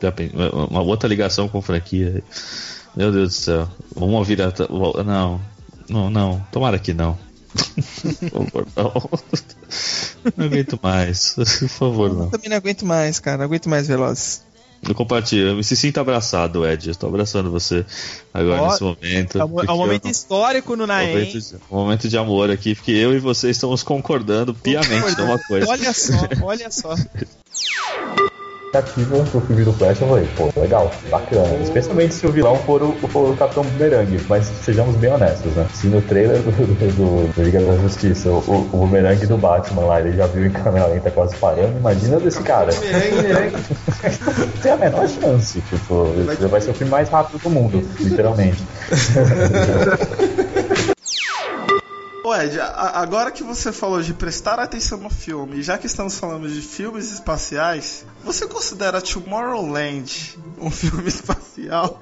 [0.00, 0.12] Tá
[0.68, 2.24] uma outra ligação com franquia.
[2.96, 3.68] Meu Deus do céu.
[3.94, 4.52] Vamos ouvir a.
[5.04, 5.40] Não.
[5.88, 6.44] Não, não.
[6.50, 7.18] Tomara que não.
[7.54, 9.10] Por favor, não.
[10.36, 11.34] Não aguento mais.
[11.34, 12.30] Por favor, não.
[12.30, 13.38] Também não aguento mais, cara.
[13.38, 14.42] Não aguento mais Velozes.
[14.86, 15.48] Eu compartilho.
[15.48, 16.88] Eu me sinto abraçado, Ed.
[16.88, 17.84] Eu estou abraçando você
[18.34, 19.38] agora Ó, nesse momento.
[19.38, 21.10] É um, é um momento eu- histórico no um Naem.
[21.14, 25.38] momento, de, um momento de amor aqui, porque eu e você estamos concordando piamente numa
[25.38, 25.68] coisa.
[25.68, 26.12] Olha só,
[26.42, 26.94] olha só.
[28.72, 31.54] expectativa pro filme do Flash, eu falei, pô, legal, bacana.
[31.62, 35.66] Especialmente se o vilão for o, for o Capitão Boomerang, mas sejamos bem honestos, né?
[35.74, 40.00] Se no trailer do, do, do Liga da Justiça o, o Boomerang do Batman lá,
[40.00, 42.72] ele já viu em câmera lenta quase parando, imagina desse cara.
[42.72, 46.06] Não tem a menor chance, tipo,
[46.48, 48.62] vai ser o filme mais rápido do mundo, literalmente.
[52.24, 56.48] Ô, Ed, agora que você falou de prestar atenção no filme, já que estamos falando
[56.48, 62.00] de filmes espaciais, você considera Tomorrowland um filme espacial?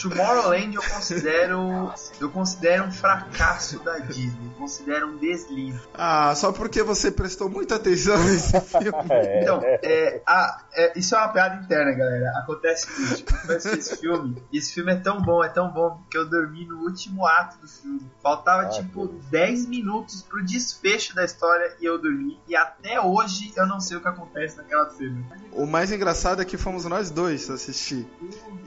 [0.00, 1.92] Tomorrowland eu considero.
[2.18, 4.46] Eu considero um fracasso da Disney.
[4.46, 5.78] Eu considero um deslize.
[5.92, 8.92] Ah, só porque você prestou muita atenção nesse filme.
[9.42, 12.30] Então, é, a- é, isso é uma piada interna, galera.
[12.38, 15.48] Acontece o seguinte, quando eu assisti esse filme, e esse filme é tão bom, é
[15.48, 18.00] tão bom, que eu dormi no último ato do filme.
[18.22, 22.40] Faltava, tipo, 10 minutos pro desfecho da história e eu dormi.
[22.48, 25.21] E até hoje eu não sei o que acontece naquela cena.
[25.52, 28.06] O mais engraçado é que fomos nós dois assistir.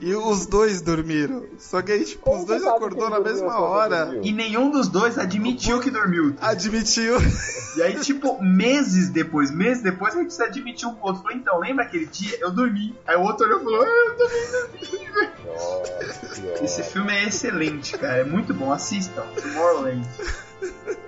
[0.00, 1.44] E os dois dormiram.
[1.58, 4.20] Só que aí, tipo, os dois acordou na mesma hora.
[4.22, 6.36] E nenhum dos dois admitiu que dormiu.
[6.40, 7.16] Admitiu.
[7.76, 11.22] E aí, tipo, meses depois, meses depois, a gente se admitiu um pro outro.
[11.22, 12.38] Falou, então, lembra aquele dia?
[12.40, 12.94] Eu dormi.
[13.06, 15.30] Aí o outro olhou e falou, ah, eu também dormi.
[16.62, 18.18] Esse filme é excelente, cara.
[18.18, 18.72] É muito bom.
[18.72, 19.22] Assistam.
[19.42, 20.06] Tomorrowland.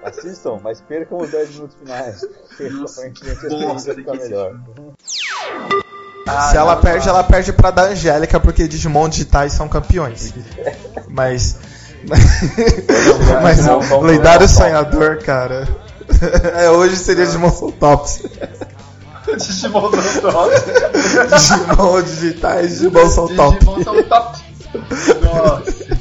[0.03, 2.21] Assistam, mas percam os 10 minutos finais.
[2.21, 4.55] Porque aparentemente a bosta experiência fica melhor.
[6.51, 10.35] Se ela perde, ela perde pra da Angélica, porque Digimon digitais são campeões.
[11.09, 11.59] Mas.
[13.43, 15.67] Mas Digimon são o lendário sonhador, cara.
[16.55, 18.23] É, hoje seria Digimon são tops.
[19.37, 20.55] Digimon são top.
[21.35, 23.59] Digimon digitais, Digimon são top.
[23.59, 24.39] Digimon são top.
[25.25, 25.98] Nossa.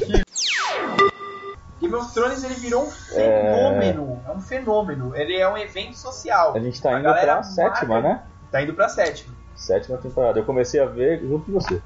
[1.90, 4.22] Game of Thrones ele virou um fenômeno.
[4.28, 4.32] É...
[4.32, 5.16] um fenômeno.
[5.16, 6.56] Ele é um evento social.
[6.56, 8.24] A gente tá indo galera pra sétima, marca- né?
[8.52, 9.34] Tá indo pra sétima.
[9.56, 10.40] Sétima temporada.
[10.40, 11.82] Eu comecei a ver junto com você.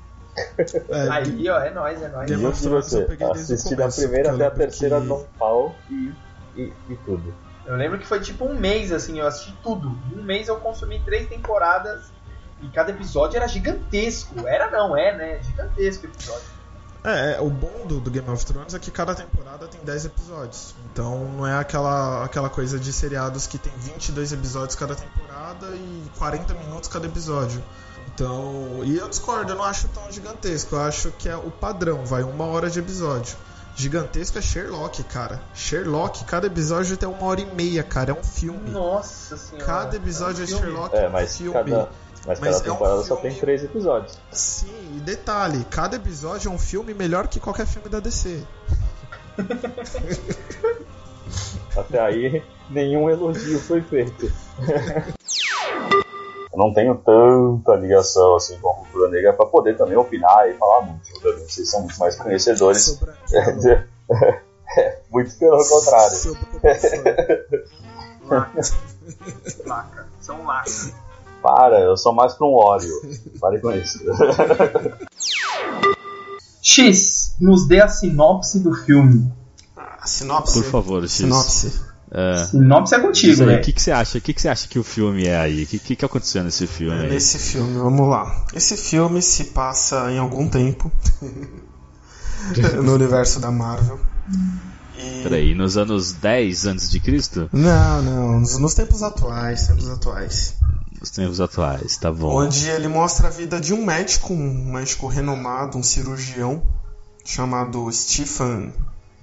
[1.11, 2.29] Aí, ó, é nóis, é nóis.
[2.69, 3.07] você.
[3.31, 6.13] Assisti da primeira até a terceira não pau e,
[6.55, 7.33] e, e tudo.
[7.65, 9.95] Eu lembro que foi tipo um mês, assim, eu assisti tudo.
[10.11, 12.11] Em um mês eu consumi três temporadas
[12.61, 14.47] e cada episódio era gigantesco.
[14.47, 15.39] Era não, é, né?
[15.43, 16.60] Gigantesco o episódio.
[17.03, 20.05] É, é, o bom do, do Game of Thrones é que cada temporada tem 10
[20.05, 20.75] episódios.
[20.91, 26.11] Então não é aquela, aquela coisa de seriados que tem 22 episódios cada temporada e
[26.17, 27.63] 40 minutos cada episódio.
[28.13, 30.75] Então, e eu discordo, eu não acho tão gigantesco.
[30.75, 33.35] Eu acho que é o padrão, vai uma hora de episódio.
[33.75, 35.41] Gigantesco é Sherlock, cara.
[35.55, 38.11] Sherlock, cada episódio tem uma hora e meia, cara.
[38.11, 38.69] É um filme.
[38.69, 39.65] Nossa senhora.
[39.65, 40.67] Cada episódio É um de filme.
[40.67, 41.53] Sherlock É, um mas filme.
[41.53, 41.89] cada,
[42.25, 44.17] mas cada Mas é um temporada só tem três episódios.
[44.31, 48.43] Sim, e detalhe, cada episódio é um filme melhor que qualquer filme da DC.
[51.75, 54.31] Até aí, nenhum elogio foi feito.
[56.53, 60.53] Eu não tenho tanta ligação assim com a cultura negra pra poder também opinar e
[60.55, 61.01] falar muito.
[61.21, 62.99] Vocês são muito mais conhecedores.
[64.77, 66.17] É, muito pelo contrário.
[69.65, 70.07] Laca.
[70.21, 70.69] São laca.
[71.41, 72.91] Para, eu sou mais pra um óleo.
[73.39, 73.99] Pare com isso.
[76.61, 79.31] X, nos dê a sinopse do filme.
[79.75, 80.61] A sinopse?
[80.61, 81.11] Por favor, X.
[81.13, 81.81] Sinopse.
[82.11, 82.45] É.
[82.45, 83.59] Sinopse é contigo, velho.
[83.59, 84.17] O que, que você acha?
[84.17, 85.63] O que, que você acha que o filme é aí?
[85.63, 87.09] O que, que, que aconteceu nesse filme aí?
[87.09, 88.45] Nesse filme, vamos lá.
[88.53, 90.91] Esse filme se passa em algum tempo
[92.83, 93.99] no universo da Marvel.
[94.97, 95.23] E...
[95.23, 97.49] Peraí, nos anos 10 antes de Cristo?
[97.51, 100.55] Não, não, nos, nos tempos atuais, tempos atuais.
[101.01, 102.31] Nos tempos atuais, tá bom.
[102.31, 106.61] Onde ele mostra a vida de um médico, um médico renomado, um cirurgião,
[107.25, 108.71] chamado Stephen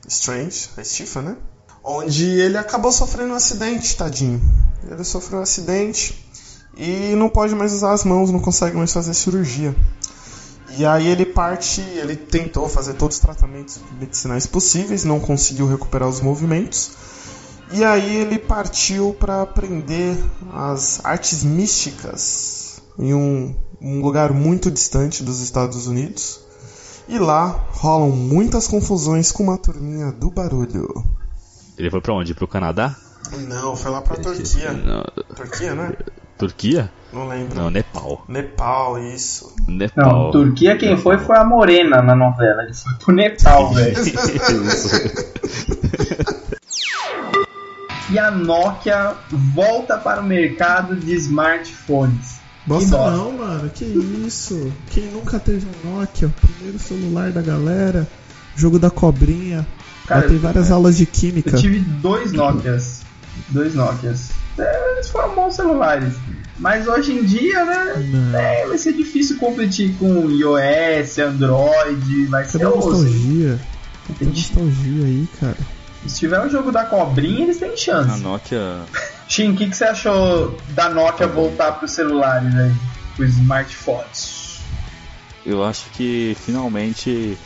[0.09, 1.37] Strange, é Stephen, né?
[1.85, 4.43] Onde ele acabou sofrendo um acidente, tadinho.
[4.91, 6.29] Ele sofreu um acidente
[6.77, 9.73] e não pode mais usar as mãos, não consegue mais fazer cirurgia.
[10.77, 16.09] E aí ele parte, ele tentou fazer todos os tratamentos medicinais possíveis, não conseguiu recuperar
[16.09, 16.91] os movimentos.
[17.71, 20.17] E aí ele partiu para aprender
[20.53, 26.41] as artes místicas em um, um lugar muito distante dos Estados Unidos.
[27.09, 30.89] E lá rolam muitas confusões com uma turminha do barulho.
[31.77, 32.35] Ele foi pra onde?
[32.35, 32.97] Pro Canadá?
[33.47, 34.73] Não, foi lá pra Turquia.
[34.73, 35.05] Não.
[35.35, 35.93] Turquia, né?
[36.37, 36.91] Turquia?
[37.13, 37.55] Não lembro.
[37.55, 38.25] Não, Nepal.
[38.29, 39.55] Nepal, isso.
[39.67, 40.25] Nepal.
[40.25, 42.63] Não, Turquia quem foi foi a Morena na novela.
[42.63, 43.97] Ele foi pro Nepal, velho.
[48.11, 52.39] e a Nokia volta para o mercado de smartphones.
[52.67, 54.71] Bosta Que não, mano, que isso?
[54.91, 58.07] Quem nunca teve um Nokia, o primeiro celular da galera,
[58.57, 59.67] jogo da cobrinha.
[60.07, 61.51] Cara, Já tem várias eu- aulas de química.
[61.51, 63.03] Eu tive dois Nokias.
[63.51, 64.31] Dois Nokias.
[64.59, 66.15] É, eles foram bons celulares.
[66.59, 68.33] Mas hoje em dia, né?
[68.35, 72.27] é, vai ser difícil competir com iOS, Android.
[72.27, 72.89] Vai Cadê ser osso.
[72.91, 73.59] nostalgia?
[74.19, 75.57] Tem nostalgia aí, cara.
[76.09, 78.23] Se tiver o jogo da cobrinha, eles têm A chance.
[78.23, 78.81] Nokia.
[79.29, 82.73] Shin, o que, que você achou da Nokia voltar para os celulares aí?
[83.19, 84.61] Os smartphones?
[85.45, 87.37] Eu acho que finalmente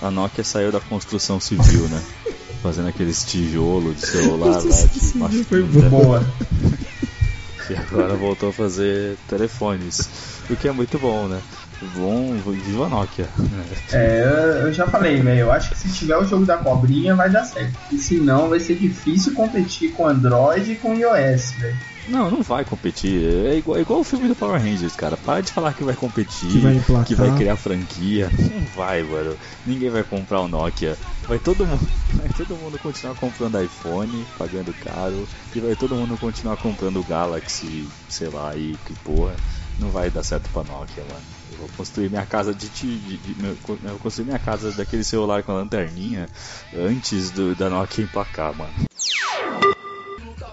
[0.00, 2.02] a Nokia saiu da construção civil, né?
[2.62, 4.68] fazendo aqueles tijolos de celular lá.
[4.68, 6.24] Esse de foi boa.
[7.68, 10.08] E agora voltou a fazer telefones.
[10.48, 11.42] O que é muito bom, né?
[11.82, 13.28] A Nokia.
[13.92, 15.40] É, eu- já falei, velho.
[15.40, 17.74] Eu acho que se tiver o jogo da cobrinha vai dar certo.
[17.92, 21.76] E se não, vai ser difícil competir com Android e com iOS, velho.
[22.08, 23.20] Não, não vai competir.
[23.46, 25.16] É igual, é igual o filme do Power Rangers, cara.
[25.16, 28.30] Para de falar que vai competir, Que vai que vai criar franquia.
[28.38, 29.36] Não vai, mano.
[29.66, 30.96] Ninguém vai comprar o Nokia.
[31.26, 31.80] Vai todo mundo,
[32.14, 37.04] vai todo mundo continuar comprando iPhone, pagando caro, e vai todo mundo continuar comprando o
[37.04, 39.34] Galaxy, sei lá, e que porra.
[39.80, 41.35] Não vai dar certo pra Nokia, mano.
[41.58, 45.42] Vou construir minha casa de, ti- de, de meu- eu construir minha casa daquele celular
[45.42, 46.28] com a lanterninha
[46.74, 48.74] antes do, da Nokia emplacar, mano.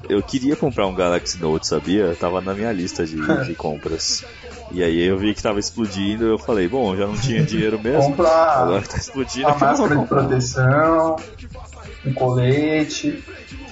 [0.10, 2.14] Eu queria comprar um Galaxy Note, sabia?
[2.16, 4.24] Tava na minha lista de, de compras.
[4.72, 8.02] E aí eu vi que tava explodindo, eu falei, bom, já não tinha dinheiro mesmo.
[8.12, 9.48] Compra agora tá explodindo.
[9.48, 10.20] Uma máscara de comprar.
[10.28, 11.16] proteção,
[12.06, 13.24] um colete.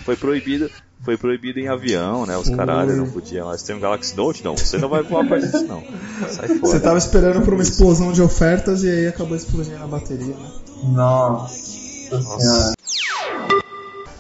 [0.04, 0.70] Foi proibido,
[1.04, 2.38] foi proibido em avião, né?
[2.38, 3.48] Os caralho não podiam.
[3.48, 4.44] Mas tem um Galaxy Note?
[4.44, 5.84] Não, você não vai voar com a gente, não.
[6.30, 6.60] Sai fora.
[6.60, 10.52] Você tava esperando por uma explosão de ofertas e aí acabou explodindo a bateria, né?
[10.84, 11.56] Nossa,
[12.22, 12.74] senhora.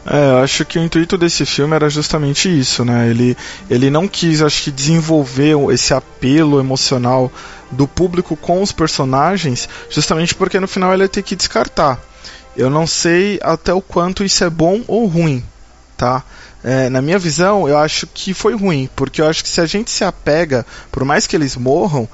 [0.03, 3.09] É, eu acho que o intuito desse filme era justamente isso, né?
[3.09, 3.37] Ele,
[3.69, 7.31] ele não quis, acho que, desenvolver esse apelo emocional
[7.69, 11.99] do público com os personagens, justamente porque no final ele ia ter que descartar.
[12.57, 15.43] Eu não sei até o quanto isso é bom ou ruim,
[15.95, 16.23] tá?
[16.63, 19.65] É, na minha visão, eu acho que foi ruim, porque eu acho que se a
[19.65, 22.07] gente se apega, por mais que eles morram,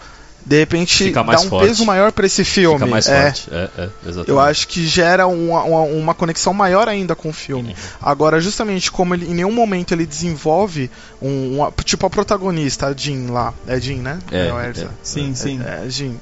[0.46, 1.68] de repente dá um forte.
[1.68, 2.78] peso maior pra esse filme.
[2.80, 3.24] Fica mais é.
[3.24, 3.50] forte.
[3.52, 4.30] É, é, exatamente.
[4.30, 7.76] Eu acho que gera uma, uma, uma conexão maior ainda com o filme.
[8.02, 10.90] Agora, justamente como ele, em nenhum momento ele desenvolve
[11.22, 13.54] um, uma- tipo a protagonista, a Jean lá.
[13.68, 14.20] É Jean, né?
[14.32, 14.86] É, a Erza.
[14.86, 14.88] é.
[15.04, 15.60] Sim, sim.
[15.62, 16.14] É, é Jean.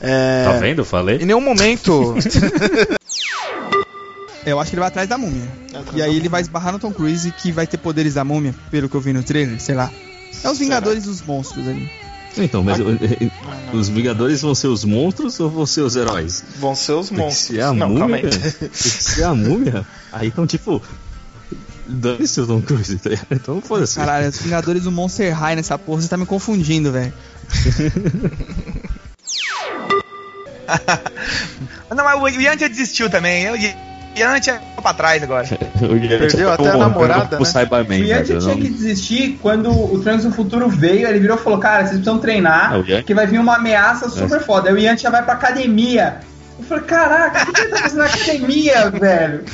[0.00, 0.82] É, Tá vendo?
[0.82, 1.16] Falei.
[1.18, 2.14] Em nenhum momento.
[4.44, 5.48] Eu acho que ele vai atrás da múmia.
[5.94, 8.88] E aí ele vai esbarrar no Tom Cruise que vai ter poderes da múmia, pelo
[8.88, 9.90] que eu vi no trailer, sei lá.
[10.42, 11.90] É os Vingadores dos Monstros ali.
[12.38, 12.78] Então, mas
[13.72, 16.44] os Vingadores vão ser os monstros ou vão ser os heróis?
[16.58, 17.48] Vão ser os monstros.
[17.48, 18.30] ser a Não, calma múmia.
[18.72, 19.86] ser a múmia.
[20.12, 20.80] Aí então, tipo.
[21.86, 23.26] Dane-se o Tom Cruise, tá ligado?
[23.32, 23.96] Então foda-se.
[23.96, 27.12] Caralho, os Vingadores do Monster High nessa porra, você tá me confundindo, velho.
[31.94, 33.50] Não, mas o Yantia desistiu também.
[33.50, 33.56] O
[34.20, 35.46] Yantia ficou pra trás agora.
[35.78, 37.44] Perdeu até a namorada, O né?
[37.46, 38.04] Cyberman, O.
[38.06, 41.40] Yantia eu tinha não- que desistir quando o Trunks do Futuro veio, ele virou e
[41.40, 44.68] falou, cara, vocês precisam treinar, É, que vai vir uma ameaça super foda.
[44.68, 46.20] Aí o Yantia vai pra academia.
[46.58, 49.44] Eu falei, caraca, o que ele tá fazendo na academia, velho?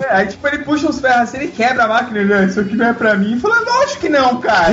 [0.00, 2.58] É, aí tipo, ele puxa uns ferros assim, ele quebra a máquina, ele, "Ah, isso
[2.58, 3.34] aqui não é pra mim.
[3.34, 4.66] Eu falei, lógico que não, cara.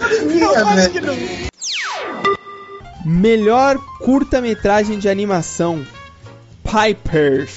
[0.00, 0.64] Academia,
[1.00, 1.52] velho.
[3.04, 5.84] Melhor curta-metragem de animação.
[6.72, 7.48] Piper.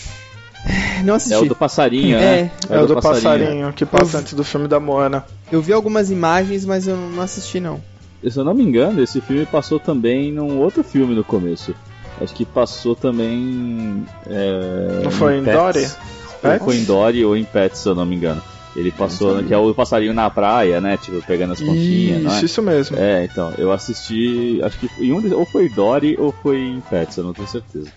[1.03, 1.33] Não assisti.
[1.33, 2.19] É o do passarinho, É.
[2.43, 2.51] né?
[2.69, 5.23] É o do passarinho, que passa Eu- antes do filme da Moana.
[5.51, 7.81] Eu vi algumas imagens, mas eu não assisti não.
[8.27, 11.75] Se eu não me engano, esse filme passou também num outro filme no começo.
[12.19, 14.03] Acho que passou também.
[14.25, 15.55] É, Não foi em Pets.
[15.59, 15.83] Dory?
[15.85, 16.65] Ou Pets?
[16.65, 18.41] foi em Dory ou em Pets, se eu não me engano.
[18.75, 20.97] Ele passou, que é o passarinho na praia, né?
[20.97, 22.35] Tipo, pegando as pontinhas, não é?
[22.35, 22.97] Isso, isso mesmo.
[22.97, 27.17] É, então, eu assisti, acho que em um ou foi Dory ou foi em Pets,
[27.17, 27.89] eu não tenho certeza.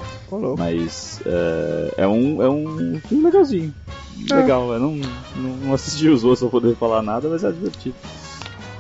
[0.57, 3.75] Mas é, é um é um filme legalzinho.
[4.31, 4.35] É.
[4.35, 5.01] Legal, eu não,
[5.37, 7.97] não, assisti os outros pra poder falar nada, mas é divertido.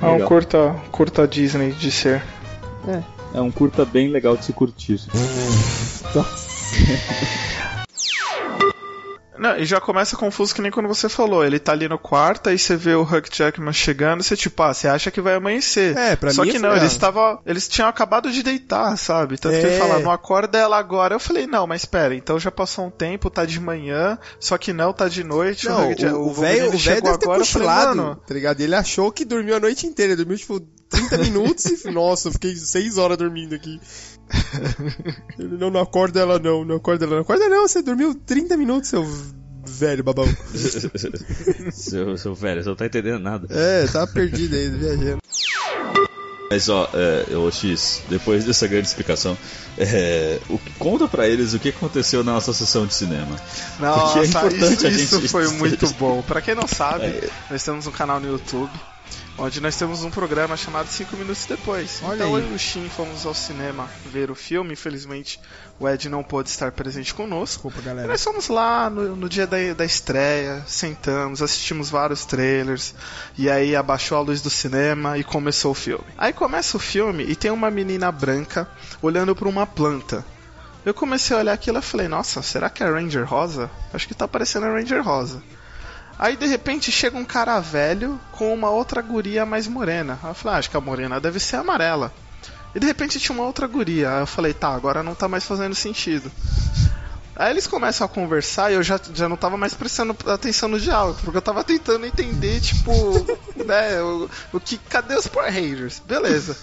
[0.00, 2.22] É um curta, curta Disney de ser.
[2.86, 3.02] É,
[3.34, 5.00] é um curta bem legal de se curtir.
[9.38, 11.44] Não, e já começa confuso que nem quando você falou.
[11.44, 14.74] Ele tá ali no quarto, aí você vê o Hugh Jackman chegando, você tipo, ah,
[14.74, 15.96] você acha que vai amanhecer.
[15.96, 16.78] É, pra Só mim que foi, não, ah.
[16.78, 17.40] eles estavam.
[17.46, 19.38] Eles tinham acabado de deitar, sabe?
[19.38, 19.78] Tanto que ele É.
[19.78, 21.14] fala, não acorda ela agora.
[21.14, 24.72] Eu falei, não, mas espera, então já passou um tempo, tá de manhã, só que
[24.72, 25.66] não, tá de noite.
[25.66, 28.60] Não, o velho o velho chegou deve ter agora, falei, cochilado, tá ligado?
[28.60, 32.32] Ele achou que dormiu a noite inteira, ele dormiu tipo 30 minutos e, nossa, eu
[32.32, 33.80] fiquei 6 horas dormindo aqui.
[35.38, 37.22] Ele, não, não acorda ela não, não acorda ela não.
[37.22, 39.04] Acorda não, você dormiu 30 minutos, seu
[39.66, 40.26] velho babão.
[41.72, 43.46] seu, seu velho, você não tá entendendo nada.
[43.50, 45.18] É, tava perdido aí, viajando.
[46.50, 49.36] Mas ó, é, ô X, depois dessa grande explicação,
[49.76, 53.36] é, o, conta pra eles o que aconteceu na nossa sessão de cinema.
[53.78, 55.02] Nossa, Porque é importante isso, a gente.
[55.04, 56.22] isso foi muito bom.
[56.22, 57.28] Pra quem não sabe, É.
[57.50, 58.70] nós temos um canal no YouTube
[59.38, 62.00] onde nós temos um programa chamado 5 Minutos Depois.
[62.02, 62.42] Olha então aí.
[62.42, 64.72] eu e o Shin fomos ao cinema ver o filme.
[64.72, 65.40] Infelizmente
[65.78, 67.68] o Ed não pôde estar presente conosco.
[67.68, 68.08] Desculpa, E galera.
[68.08, 72.94] nós fomos lá no, no dia da, da estreia, sentamos, assistimos vários trailers,
[73.36, 76.04] e aí abaixou a luz do cinema e começou o filme.
[76.18, 78.68] Aí começa o filme e tem uma menina branca
[79.00, 80.24] olhando para uma planta.
[80.84, 83.70] Eu comecei a olhar aquilo e falei, nossa, será que é a Ranger Rosa?
[83.92, 85.42] Acho que tá parecendo a Ranger Rosa.
[86.18, 90.18] Aí de repente chega um cara velho com uma outra guria mais morena.
[90.22, 92.12] Aí eu falei, ah, acho que a morena deve ser amarela.
[92.74, 94.12] E de repente tinha uma outra guria.
[94.12, 96.30] Aí eu falei, tá, agora não tá mais fazendo sentido.
[97.36, 100.80] Aí eles começam a conversar e eu já, já não tava mais prestando atenção no
[100.80, 102.90] diálogo, porque eu tava tentando entender, tipo,
[103.64, 104.76] né, o, o que.
[104.76, 106.02] Cadê os Power Rangers?
[106.04, 106.56] Beleza.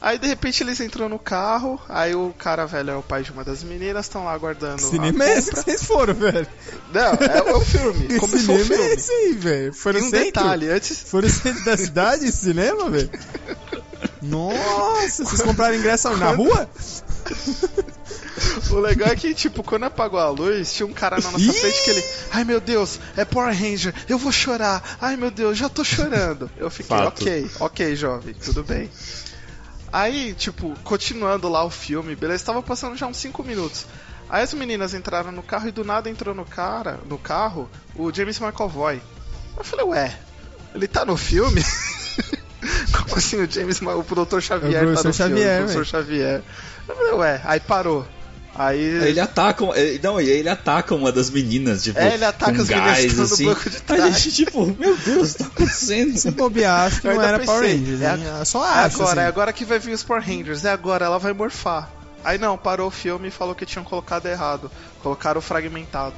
[0.00, 3.32] Aí de repente eles entram no carro, aí o cara velho é o pai de
[3.32, 4.80] uma das meninas, estão lá aguardando.
[4.80, 6.46] Cinema é esse que vocês foram, velho.
[6.94, 8.16] Não, é, é o filme.
[8.18, 8.84] Começou o cinema filme.
[8.84, 9.72] é esse aí, velho?
[9.74, 10.24] Foi no um centro?
[10.24, 11.02] detalhe, antes.
[11.02, 13.10] Foi no centro da cidade esse cinema, velho?
[14.22, 16.68] Nossa, vocês compraram ingresso na rua?
[18.70, 21.82] O legal é que, tipo, quando apagou a luz, tinha um cara na nossa frente
[21.82, 22.04] que ele.
[22.30, 24.96] Ai meu Deus, é Power Ranger, eu vou chorar.
[25.00, 26.48] Ai meu Deus, já tô chorando.
[26.56, 27.22] Eu fiquei, Fato.
[27.22, 28.88] ok, ok, jovem, tudo bem.
[29.92, 33.86] Aí, tipo, continuando lá o filme, beleza, tava passando já uns 5 minutos.
[34.28, 38.12] Aí as meninas entraram no carro e do nada entrou no cara, no carro, o
[38.12, 39.00] James McAvoy.
[39.56, 40.18] Eu falei, ué,
[40.74, 41.62] ele tá no filme?
[42.92, 44.40] Como assim o James, o Dr.
[44.40, 45.70] Xavier É o tá no Xavier, filme?
[45.70, 46.42] O Professor Xavier.
[46.86, 48.06] Eu falei, ué, aí parou.
[48.58, 52.62] Aí Ele ataca, ele- não, ele ataca uma das meninas, tipo, É, ele ataca com
[52.62, 53.44] as meninas gás, no assim.
[53.44, 54.18] banco de A trás.
[54.18, 56.18] gente, tipo, meu Deus, tá acontecendo?
[56.18, 58.02] Se bobear, acho que não era Power pensei, Rangers.
[58.02, 59.28] é a- Só É acho, agora, é assim.
[59.28, 61.88] agora que vai vir os Power Rangers, é agora, ela vai morfar.
[62.24, 64.68] Aí não, parou o filme e falou que tinham colocado errado.
[65.04, 66.16] Colocaram fragmentado.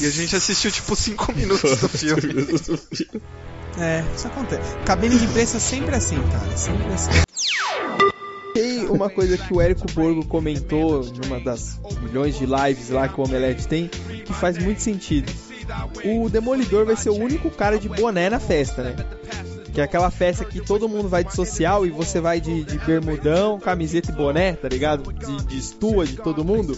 [0.00, 2.46] E a gente assistiu tipo 5 minutos do filme.
[3.78, 4.76] É, isso acontece.
[4.84, 6.56] Cabine de imprensa é sempre assim, cara.
[6.56, 7.10] Sempre assim.
[8.88, 13.24] Uma coisa que o Érico Borgo comentou numa das milhões de lives lá que o
[13.24, 15.30] Omelete tem, que faz muito sentido.
[16.04, 18.96] O Demolidor vai ser o único cara de boné na festa, né?
[19.78, 22.78] Que é aquela festa que todo mundo vai de social e você vai de, de
[22.80, 25.12] bermudão, camiseta e boné, tá ligado?
[25.12, 26.76] De, de estua de todo mundo.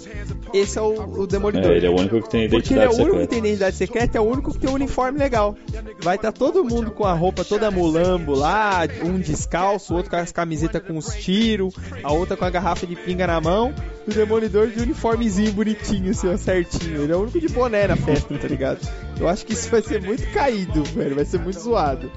[0.52, 1.72] Esse é o, o Demolidor.
[1.72, 3.28] É, ele é o único que tem Porque ele é o identidade único que secreta.
[3.30, 5.56] tem identidade secreta, é o único que tem um uniforme legal.
[6.02, 10.16] Vai estar todo mundo com a roupa toda mulambo lá, um descalço, o outro com
[10.16, 11.72] as camisetas com os tiros,
[12.02, 13.72] a outra com a garrafa de pinga na mão,
[14.06, 17.02] e o demolidor de uniformezinho bonitinho, assim, ó, certinho.
[17.02, 18.86] Ele é o único de boné na festa, tá ligado?
[19.18, 22.10] Eu acho que isso vai ser muito caído, velho, vai ser muito zoado.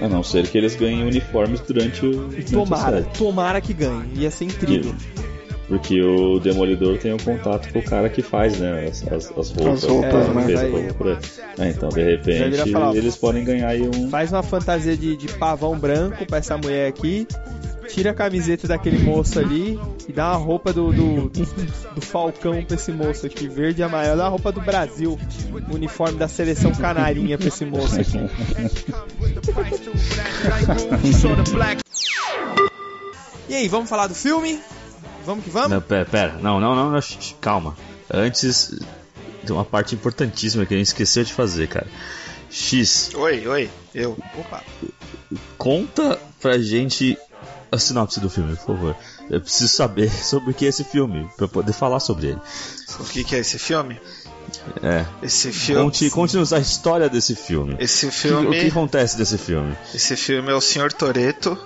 [0.00, 2.28] A não ser que eles ganhem uniformes durante o.
[2.50, 4.94] Tomara, tomara que ganhe, ia ser incrível.
[5.68, 8.86] Porque o Demolidor tem um contato com o cara que faz, né?
[8.86, 9.84] As, as, as roupas.
[9.84, 10.44] As roupas, né, né?
[10.46, 11.18] fez Aí- roupa.
[11.58, 14.10] É, então, de repente, falar, eles podem ganhar aí um.
[14.10, 17.24] Faz uma fantasia de, de pavão branco pra essa mulher aqui.
[17.92, 19.78] Tira a camiseta daquele moço ali
[20.08, 24.16] e dá uma roupa do, do, do Falcão pra esse moço aqui, verde e amarelo.
[24.16, 25.18] Dá uma roupa do Brasil,
[25.68, 28.18] o uniforme da seleção canarinha pra esse moço aqui.
[33.48, 34.60] E aí, vamos falar do filme?
[35.26, 35.70] Vamos que vamos?
[35.70, 36.32] Não, pera, pera.
[36.40, 37.00] Não, não, não, não,
[37.40, 37.76] calma.
[38.12, 38.80] Antes,
[39.44, 41.86] tem uma parte importantíssima que a gente esqueceu de fazer, cara.
[42.50, 44.18] X, Oi, oi, eu.
[44.36, 44.62] Opa.
[45.56, 47.16] conta pra gente
[47.72, 48.96] a sinopse do filme, por favor.
[49.28, 52.40] Eu preciso saber sobre o que é esse filme, pra eu poder falar sobre ele.
[52.98, 54.00] O que, que é esse filme?
[54.82, 55.04] É.
[55.22, 55.82] Esse filme.
[55.84, 57.76] Conte, conte-nos a história desse filme.
[57.78, 59.76] Esse O que- filme- O que acontece desse filme?
[59.94, 60.92] Esse filme é o Sr.
[60.92, 61.56] Toreto.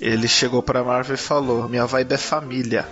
[0.00, 2.86] Ele chegou pra Marvel e falou: Minha vibe é família.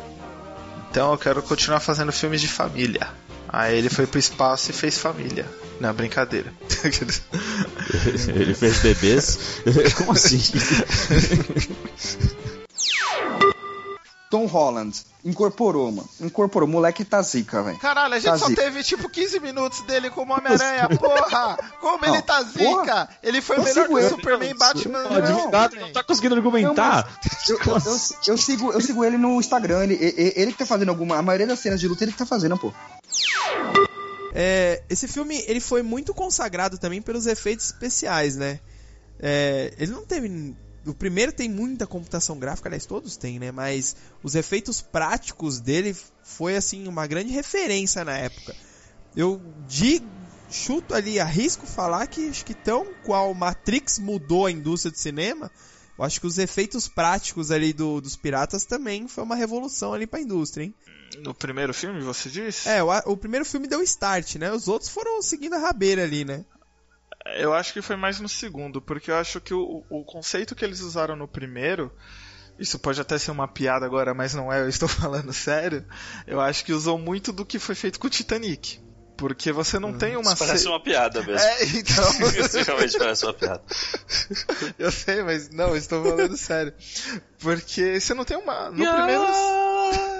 [0.90, 3.08] Então eu quero continuar fazendo filmes de família.
[3.48, 5.46] Aí ele foi pro espaço e fez família.
[5.80, 6.52] Não, brincadeira.
[8.34, 9.38] Ele fez bebês?
[9.98, 10.40] Como assim?
[14.30, 16.08] Tom Holland incorporou, mano.
[16.20, 16.68] Incorporou.
[16.68, 17.78] O moleque tá zica, velho.
[17.78, 18.62] Caralho, a gente Tá só zica.
[18.62, 21.56] teve tipo 15 minutos dele como Homem-Aranha, porra!
[21.80, 22.64] Como ele Não, tá zica!
[22.64, 23.08] porra.
[23.22, 24.08] Ele foi melhor que o ele.
[24.08, 25.02] Superman e Batman.
[25.04, 25.92] Não, não, advogado velho.
[25.92, 27.08] tá conseguindo argumentar.
[27.48, 29.84] Eu, eu- eu- eu sigo, eu sigo ele no Instagram.
[29.84, 31.16] Ele, ele, ele que tá fazendo alguma.
[31.16, 32.72] A maioria das cenas de luta ele que tá fazendo, pô.
[34.34, 38.58] É, esse filme ele foi muito consagrado também pelos efeitos especiais, né?
[39.20, 40.56] É, ele não teve.
[40.86, 43.52] O primeiro tem muita computação gráfica, aliás, todos têm, né?
[43.52, 48.54] Mas os efeitos práticos dele foi assim uma grande referência na época.
[49.16, 50.04] Eu digo,
[50.50, 55.50] chuto ali, arrisco falar que acho que tão qual Matrix mudou a indústria de cinema,
[55.96, 60.06] eu acho que os efeitos práticos ali do- dos piratas também foi uma revolução ali
[60.06, 60.74] pra indústria, hein?
[61.20, 62.68] No primeiro filme, você disse?
[62.68, 64.50] É, o, o primeiro filme deu start, né?
[64.52, 66.44] Os outros foram seguindo a rabeira ali, né?
[67.36, 70.64] Eu acho que foi mais no segundo, porque eu acho que o, o conceito que
[70.64, 71.90] eles usaram no primeiro.
[72.58, 75.84] Isso pode até ser uma piada agora, mas não é, eu estou falando sério.
[76.26, 78.78] Eu acho que usou muito do que foi feito com o Titanic.
[79.16, 81.38] Porque você não tem uma Isso parece ce- uma piada mesmo.
[81.38, 82.04] É, então.
[82.44, 83.62] Isso realmente parece uma piada.
[84.76, 86.74] Eu sei, mas não, eu estou falando sério.
[87.38, 88.70] Porque você não tem uma.
[88.70, 89.22] No primeiro.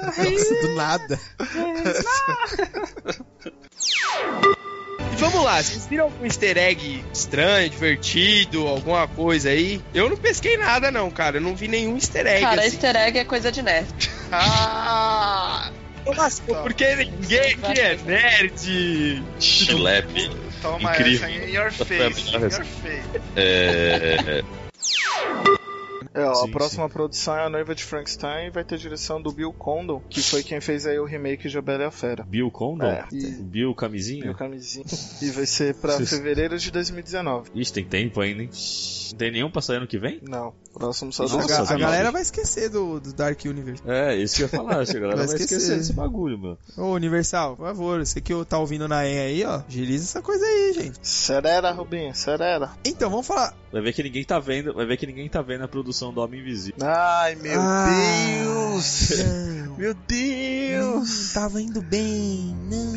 [0.05, 1.21] Nossa, do nada.
[5.13, 9.81] E vamos lá, vocês viram algum easter egg estranho, divertido, alguma coisa aí?
[9.93, 11.37] Eu não pesquei nada, não, cara.
[11.39, 12.43] Eu não vi nenhum easter egg.
[12.43, 12.71] Cara, assim.
[12.71, 13.87] easter egg é coisa de nerd.
[14.37, 15.71] Ah!
[16.07, 19.23] Nossa, porque ninguém aqui é nerd.
[19.39, 20.31] Schlepp.
[20.61, 21.29] Toma Incrível.
[21.29, 22.65] essa em your face, in melhor your resposta.
[22.83, 23.21] face.
[23.37, 24.43] É,
[26.15, 29.21] É, ó, Sim, a próxima produção é a Noiva de Frankenstein e vai ter direção
[29.21, 31.91] do Bill Condon, que foi quem fez aí o remake de A Bela e a
[31.91, 32.23] Fera.
[32.25, 32.87] Bill Condon?
[32.87, 33.05] É.
[33.41, 34.23] Bill Camisinha?
[34.23, 34.85] Bill Camisinha.
[35.21, 37.51] E vai ser pra fevereiro de 2019.
[37.55, 38.51] Ixi, tem tempo ainda, hein?
[39.11, 40.21] Não tem nenhum pra sair ano que vem?
[40.23, 40.53] Não.
[40.73, 43.81] Próximo só A, do ga- a galera vai esquecer do, do Dark Universe.
[43.87, 45.77] É, isso que eu ia falar, a galera Vai vai esquecer esquecer.
[45.79, 46.59] desse bagulho, mano.
[46.77, 50.45] Ô, Universal, por favor, você que tá ouvindo na EN aí, ó, agiliza essa coisa
[50.45, 50.99] aí, gente.
[51.03, 52.73] Serera, Rubinho, serera.
[52.85, 53.55] Então, vamos falar.
[53.73, 56.21] Vai ver que ninguém tá vendo, vai ver que ninguém tá vendo a produção do
[56.21, 56.79] Homem Invisível.
[56.83, 57.87] Ai, meu Ah,
[58.43, 59.11] Deus!
[59.19, 59.77] não.
[59.77, 61.33] Meu Deus!
[61.35, 62.95] Não, tava indo bem, não.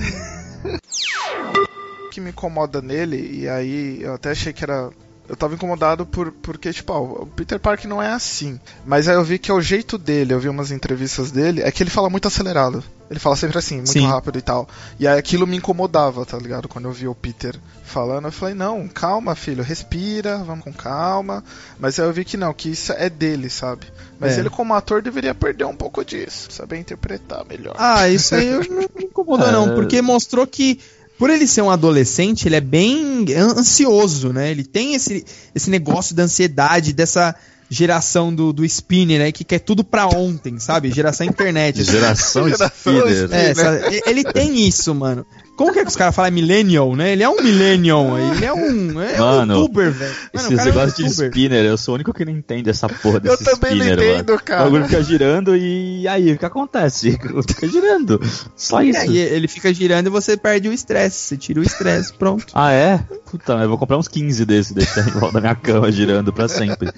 [2.05, 4.89] O que me incomoda nele, e aí eu até achei que era.
[5.30, 8.59] Eu tava incomodado por, porque, tipo, ó, o Peter Parker não é assim.
[8.86, 11.69] Mas aí eu vi que é o jeito dele, eu vi umas entrevistas dele, é
[11.71, 12.82] que ele fala muito acelerado.
[13.09, 14.05] Ele fala sempre assim, muito Sim.
[14.05, 14.67] rápido e tal.
[14.99, 16.67] E aí aquilo me incomodava, tá ligado?
[16.67, 21.43] Quando eu vi o Peter falando, eu falei, não, calma, filho, respira, vamos com calma.
[21.80, 23.88] Mas aí eu vi que não, que isso é dele, sabe?
[24.19, 24.39] Mas É.
[24.41, 26.47] ele, como ator, deveria perder um pouco disso.
[26.51, 27.75] Saber interpretar melhor.
[27.78, 29.75] Ah, isso aí eu não me incomodou, não, É.
[29.75, 30.80] porque mostrou que.
[31.18, 34.51] Por ele ser um adolescente, ele é bem an- ansioso, né?
[34.51, 37.36] Ele tem esse, esse negócio da ansiedade, dessa
[37.70, 39.32] geração do, do Spinner, né?
[39.32, 40.91] Que quer tudo pra ontem, sabe?
[40.91, 41.84] Geração internet.
[41.84, 43.30] Geração Spinner.
[43.32, 44.01] É, sabe?
[44.05, 45.26] ele tem isso, mano.
[45.57, 46.27] Como que é que os caras falam?
[46.27, 47.11] É millennial, né?
[47.11, 50.11] Ele é um millennial, ele é um, é um Mano, youtuber, velho.
[50.11, 52.31] Mano, o Esse cara é um negócio de spinner, eu sou o único que não
[52.31, 54.41] entende essa porra desse Eu também não spinner, entendo, mano.
[54.45, 54.61] cara.
[54.61, 57.17] O bagulho fica girando e aí, o que acontece?
[57.47, 58.21] Fica girando.
[58.55, 58.99] Só isso.
[58.99, 61.17] É, ele fica girando e você perde o estresse.
[61.19, 62.45] Você tira o estresse, pronto.
[62.53, 62.99] Ah, é?
[63.29, 66.47] Puta, eu vou comprar uns 15 desses, deixar em volta da minha cama girando pra
[66.47, 66.89] sempre.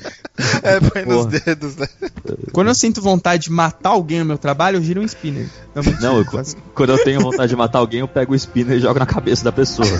[0.63, 1.87] É, põe nos dedos, né?
[2.51, 5.47] Quando eu sinto vontade de matar alguém no meu trabalho, eu giro um spinner.
[5.73, 6.25] Não, Não, eu-
[6.73, 9.43] quando eu tenho vontade de matar alguém, eu pego o spinner e jogo na cabeça
[9.43, 9.87] da pessoa.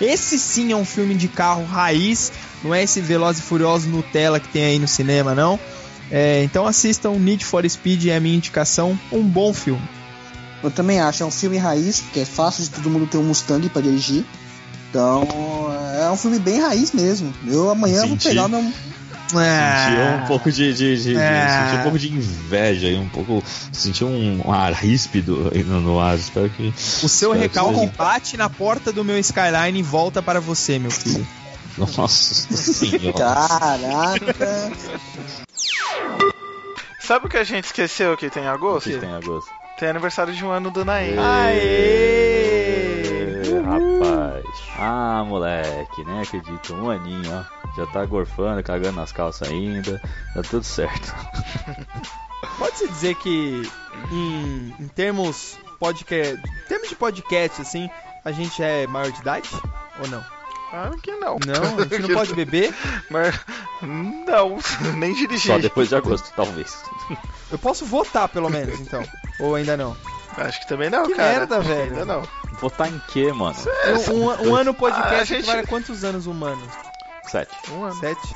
[0.00, 2.32] Esse sim é um filme de carro raiz,
[2.62, 5.58] não é esse Veloz e Furioso Nutella que tem aí no cinema, não.
[6.10, 8.98] É, então assistam Need for Speed, é a minha indicação.
[9.12, 9.82] Um bom filme.
[10.62, 13.22] Eu também acho, é um filme raiz, porque é fácil de todo mundo ter um
[13.22, 14.24] Mustang pra dirigir.
[14.90, 15.26] Então,
[16.00, 17.32] é um filme bem raiz mesmo.
[17.46, 18.28] Eu amanhã vou Senti.
[18.28, 18.64] pegar meu.
[19.28, 21.66] Sentiu um pouco de, de, de- de- Ah.
[21.66, 23.42] senti um pouco de inveja e um pouco.
[23.72, 26.14] Senti um, um ar ríspido aí no, no ar.
[26.16, 26.68] Espero que.
[27.02, 30.90] O seu recalque seja- bate na porta do meu Skyline e volta para você, meu
[30.90, 31.26] filho.
[31.76, 33.12] Nossa senhora.
[33.18, 34.72] Caraca!
[37.00, 38.88] Sabe o que a gente esqueceu que tem O agosto?
[38.90, 39.50] que tem em agosto?
[39.78, 41.14] Tem aniversário de um ano do Naem.
[41.50, 44.44] Ê, rapaz.
[44.78, 46.74] Ah, moleque, nem acredito.
[46.74, 47.63] Um aninho, ó.
[47.76, 50.00] Já tá gorfando, cagando nas calças ainda.
[50.34, 51.12] Tá tudo certo.
[52.58, 53.62] Pode-se dizer que
[54.12, 57.88] em, em termos podcast, em termos de podcast assim,
[58.24, 59.48] a gente é maior de idade
[60.00, 60.24] ou não?
[60.70, 61.36] Claro que não.
[61.46, 62.74] Não, a gente não pode beber.
[63.10, 63.34] Mas
[63.82, 64.58] não,
[64.96, 65.52] nem dirigir.
[65.52, 66.82] Só depois de agosto, talvez.
[67.50, 69.02] Eu posso votar pelo menos, então.
[69.40, 69.96] Ou ainda não?
[70.36, 71.38] Acho que também não, Que cara.
[71.38, 71.90] merda, velho.
[71.92, 72.22] Ainda não.
[72.60, 73.56] Votar em quê, mano?
[74.10, 76.68] Um, um- um ano podcast Ah, a gente- a quantos anos humanos?
[77.34, 77.70] Sete.
[77.72, 77.94] Um ano.
[77.96, 78.34] Sete?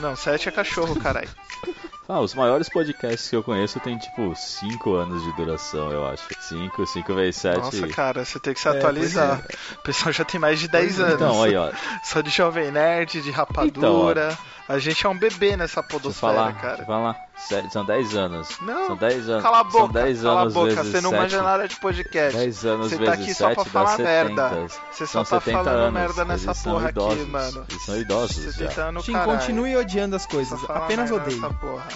[0.00, 1.28] Não, sete é cachorro, caralho.
[2.12, 6.24] Ah, os maiores podcasts que eu conheço tem tipo 5 anos de duração, eu acho.
[6.40, 7.58] 5, 5 vezes 7.
[7.60, 9.40] Nossa, cara, você tem que se É, atualizar.
[9.46, 11.14] pois O pessoal já tem mais de 10 anos.
[11.14, 11.70] Então, aí, ó.
[12.02, 14.36] Só de Jovem Nerd, de Rapadura.
[14.68, 16.68] a gente é um bebê nessa Deixa podosfera, falar, cara.
[16.78, 17.29] deixa eu falar.
[17.70, 18.48] São 10 anos.
[18.60, 19.42] Não, São 10 anos.
[19.42, 21.20] Cala a boca, São 10 cala a anos boca, vezes você não 7.
[21.22, 22.36] manja nada de podcast.
[22.38, 24.04] 10 anos Você tá aqui só 7 pra falar 70.
[24.04, 24.66] merda.
[24.92, 25.92] Você só São tá 70 falando anos.
[25.94, 27.28] merda nessa porra aqui, idosos.
[27.28, 27.66] mano.
[27.68, 28.68] Eles são idosos Você já.
[28.68, 30.60] tentando Tim, continue odiando as coisas.
[30.70, 31.88] Apenas porra.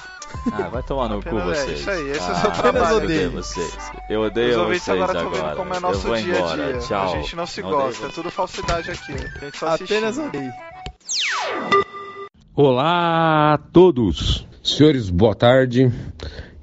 [0.53, 1.81] Ah, vai tomar no cu Apenas- é vocês.
[1.81, 2.97] isso aí, esse é o ah, seu trabalho.
[2.99, 3.79] Eu odeio vocês.
[4.11, 5.57] Eu odeio Os ouvintes vocês agora agora.
[5.57, 6.73] como é eu nosso vou dia a embora.
[6.73, 6.79] dia.
[6.81, 7.03] Tchau.
[7.05, 8.15] A gente não se Odeio gosta, é vocês.
[8.15, 9.13] tudo falsidade aqui.
[9.13, 9.95] A gente só assiste.
[9.95, 10.51] Apenas odeie.
[12.57, 15.93] Olá a todos, senhores, boa tarde.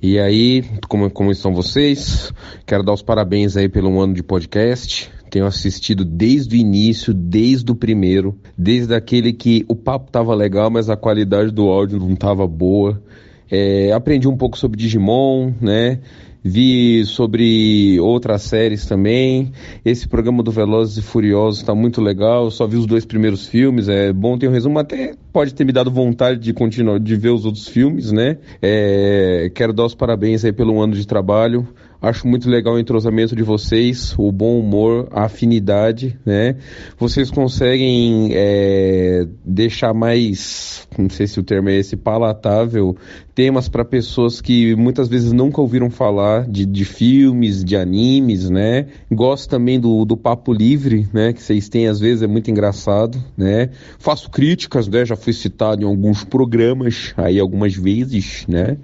[0.01, 2.33] E aí, como, como estão vocês?
[2.65, 5.11] Quero dar os parabéns aí pelo ano de podcast.
[5.29, 10.71] Tenho assistido desde o início, desde o primeiro, desde aquele que o papo tava legal,
[10.71, 13.01] mas a qualidade do áudio não tava boa.
[13.49, 15.99] É, aprendi um pouco sobre Digimon, né?
[16.43, 19.51] Vi sobre outras séries também.
[19.85, 22.45] Esse programa do Velozes e Furiosos está muito legal.
[22.45, 23.87] Eu só vi os dois primeiros filmes.
[23.87, 24.79] É bom ter um resumo.
[24.79, 28.37] Até pode ter me dado vontade de continuar de ver os outros filmes, né?
[28.61, 31.67] É, quero dar os parabéns aí pelo ano de trabalho.
[32.01, 36.55] Acho muito legal o entrosamento de vocês, o bom humor, a afinidade, né?
[36.97, 42.97] Vocês conseguem é, deixar mais, não sei se o termo é esse, palatável,
[43.33, 48.87] temas para pessoas que muitas vezes nunca ouviram falar de, de filmes, de animes, né?
[49.11, 51.31] Gosto também do, do papo livre, né?
[51.33, 53.69] Que vocês têm às vezes, é muito engraçado, né?
[53.99, 55.05] Faço críticas, né?
[55.05, 58.77] Já fui citado em alguns programas aí algumas vezes, né?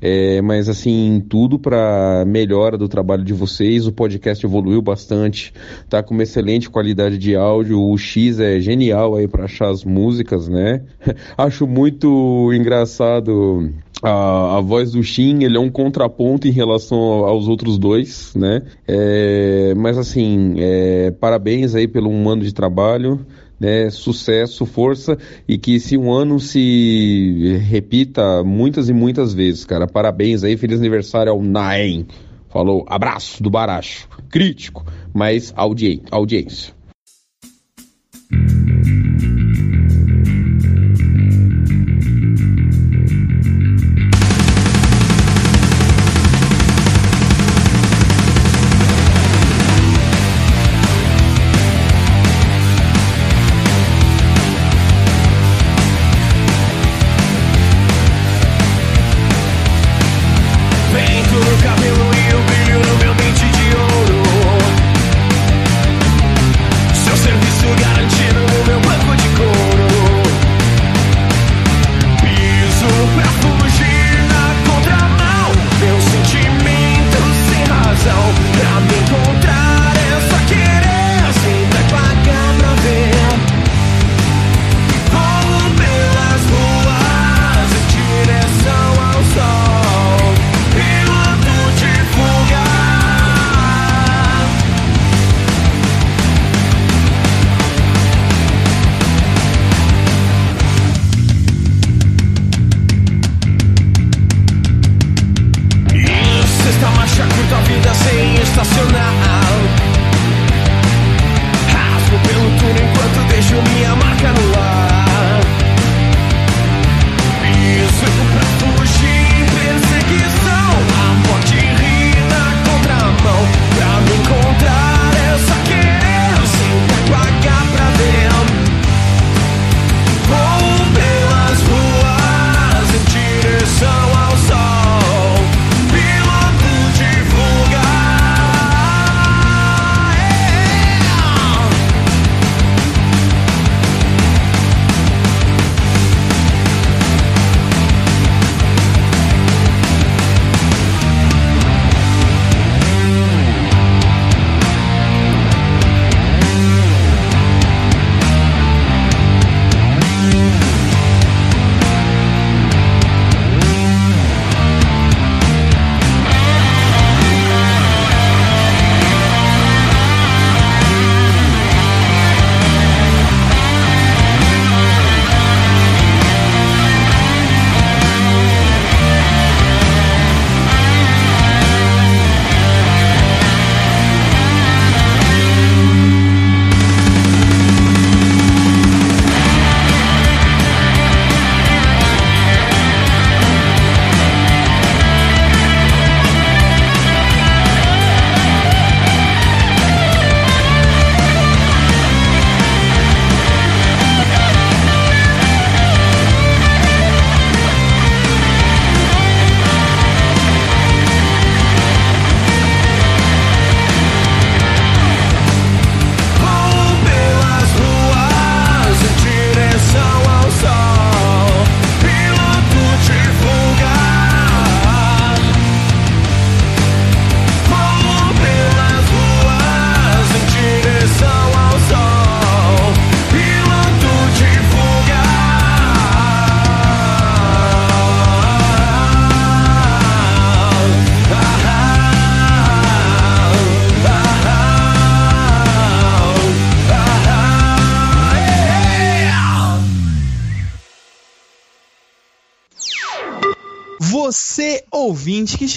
[0.00, 3.86] É, mas assim, tudo para melhora do trabalho de vocês.
[3.86, 5.54] O podcast evoluiu bastante,
[5.88, 7.80] tá com uma excelente qualidade de áudio.
[7.80, 10.82] O X é genial aí para achar as músicas, né?
[11.38, 13.70] Acho muito engraçado
[14.02, 18.62] a, a voz do Shin, ele é um contraponto em relação aos outros dois, né?
[18.86, 23.24] É, mas assim, é, parabéns aí pelo um ano de trabalho.
[23.60, 29.86] Né, sucesso, força e que esse um ano se repita muitas e muitas vezes, cara.
[29.86, 32.04] Parabéns aí, feliz aniversário ao Naem.
[32.48, 34.08] Falou, abraço do Baracho.
[34.28, 34.84] Crítico,
[35.14, 36.74] mas audi audiência.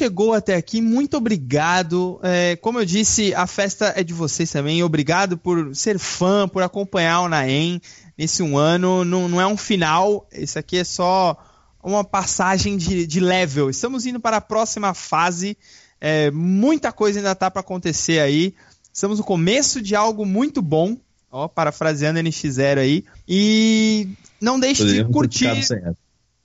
[0.06, 2.20] Chegou até aqui, muito obrigado.
[2.22, 4.84] É, como eu disse, a festa é de vocês também.
[4.84, 7.82] Obrigado por ser fã, por acompanhar o Naem
[8.16, 9.04] nesse um ano.
[9.04, 11.36] Não, não é um final, isso aqui é só
[11.84, 13.70] uma passagem de, de level.
[13.70, 15.58] Estamos indo para a próxima fase.
[16.00, 18.54] É, muita coisa ainda tá para acontecer aí.
[18.94, 20.98] Estamos no começo de algo muito bom.
[21.32, 23.04] Ó, parafraseando NX0 aí.
[23.28, 24.08] E
[24.40, 25.50] não deixe de curtir.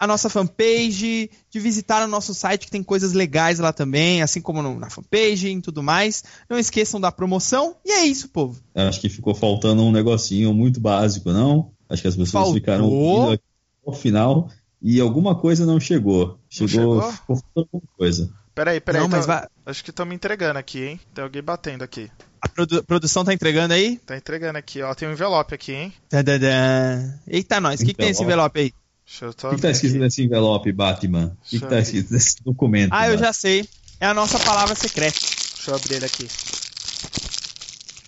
[0.01, 4.41] A nossa fanpage, de visitar o nosso site que tem coisas legais lá também, assim
[4.41, 6.25] como no- na fanpage e tudo mais.
[6.49, 7.77] Não esqueçam da promoção.
[7.85, 8.59] E é isso, povo.
[8.75, 11.71] Eu Acho que ficou faltando um negocinho muito básico, não?
[11.89, 12.55] Acho que as pessoas Faltou.
[12.55, 13.45] ficaram ouvindo aqui
[13.87, 14.49] ao final
[14.81, 16.39] e alguma coisa não chegou.
[16.49, 17.13] Chegou, chegou?
[17.13, 18.33] ficou faltando alguma coisa.
[18.55, 19.01] Peraí, peraí.
[19.03, 21.01] Não, mas então- vai- Acho que estão me entregando aqui, hein?
[21.15, 22.11] Tem alguém batendo aqui.
[22.43, 23.99] A produ- produção tá entregando aí?
[23.99, 24.95] Tá entregando aqui, ó.
[24.95, 25.93] Tem um envelope aqui, hein?
[26.09, 27.13] Tadadã.
[27.29, 27.81] Eita, nós.
[27.81, 28.73] O que, que tem esse envelope aí?
[29.11, 31.37] Deixa eu O que, que tá escrito nesse envelope, Batman?
[31.43, 32.93] O que, que tá escrito nesse documento?
[32.93, 33.27] Ah, eu Batman?
[33.27, 33.69] já sei.
[33.99, 35.19] É a nossa palavra secreta.
[35.57, 36.29] Deixa eu abrir ele aqui.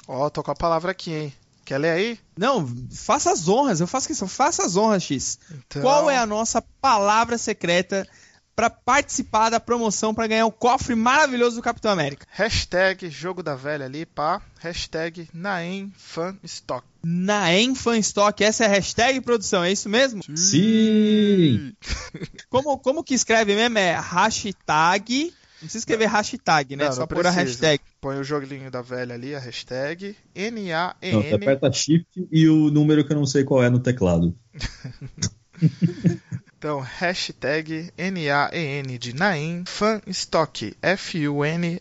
[0.06, 1.32] Ó, tô com a palavra aqui, hein?
[1.64, 2.18] Quer ler aí?
[2.36, 3.80] Não, faça as honras.
[3.80, 4.26] Eu faço questão.
[4.28, 5.38] Faça as honras, X.
[5.50, 8.06] Então- Qual é a nossa palavra secreta
[8.54, 12.26] para participar da promoção para ganhar o cofre maravilhoso do Capitão América?
[12.30, 14.42] Hashtag jogo da velha ali, pá.
[14.60, 16.86] Hashtag Naem Fan Stock.
[17.04, 20.22] Naem Fanstock, essa é a hashtag produção, é isso mesmo?
[20.36, 21.72] Sim!
[22.48, 23.78] Como, como que escreve mesmo?
[23.78, 25.24] É hashtag.
[25.24, 26.84] Não precisa escrever hashtag, né?
[26.86, 27.80] Não, Só não pôr a hashtag.
[28.00, 31.34] Põe o joguinho da velha ali, a hashtag Não, você N-A-E-N.
[31.34, 34.36] aperta Shift e o número que eu não sei qual é no teclado.
[36.62, 40.76] Então, hashtag N-A-E-N de Naem Fanstock.
[40.80, 41.74] F-U-N-S-T-O-C-K.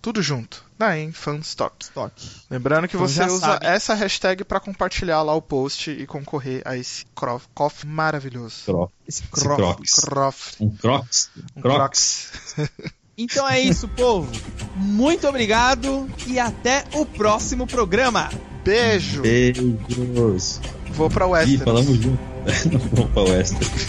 [0.00, 0.64] Tudo junto.
[0.78, 1.76] Naem Fanstock.
[2.50, 3.66] Lembrando que Então você usa sabe.
[3.66, 8.64] essa hashtag para compartilhar lá o post e concorrer a esse crof- cofre maravilhoso.
[8.64, 8.90] Croc.
[9.06, 9.90] Esse croc- Crocs.
[10.02, 10.54] Crof.
[10.58, 11.30] Um Crocs?
[11.54, 12.32] Um Crocs.
[13.18, 14.30] Então é isso, povo.
[14.74, 18.28] Muito obrigado e até o próximo programa.
[18.62, 19.22] Beijo.
[19.22, 20.60] Beijos.
[20.92, 21.64] Vou pra Ih, Westeros.
[21.64, 22.35] falamos junto.
[22.92, 23.86] Vamos pra Westeros.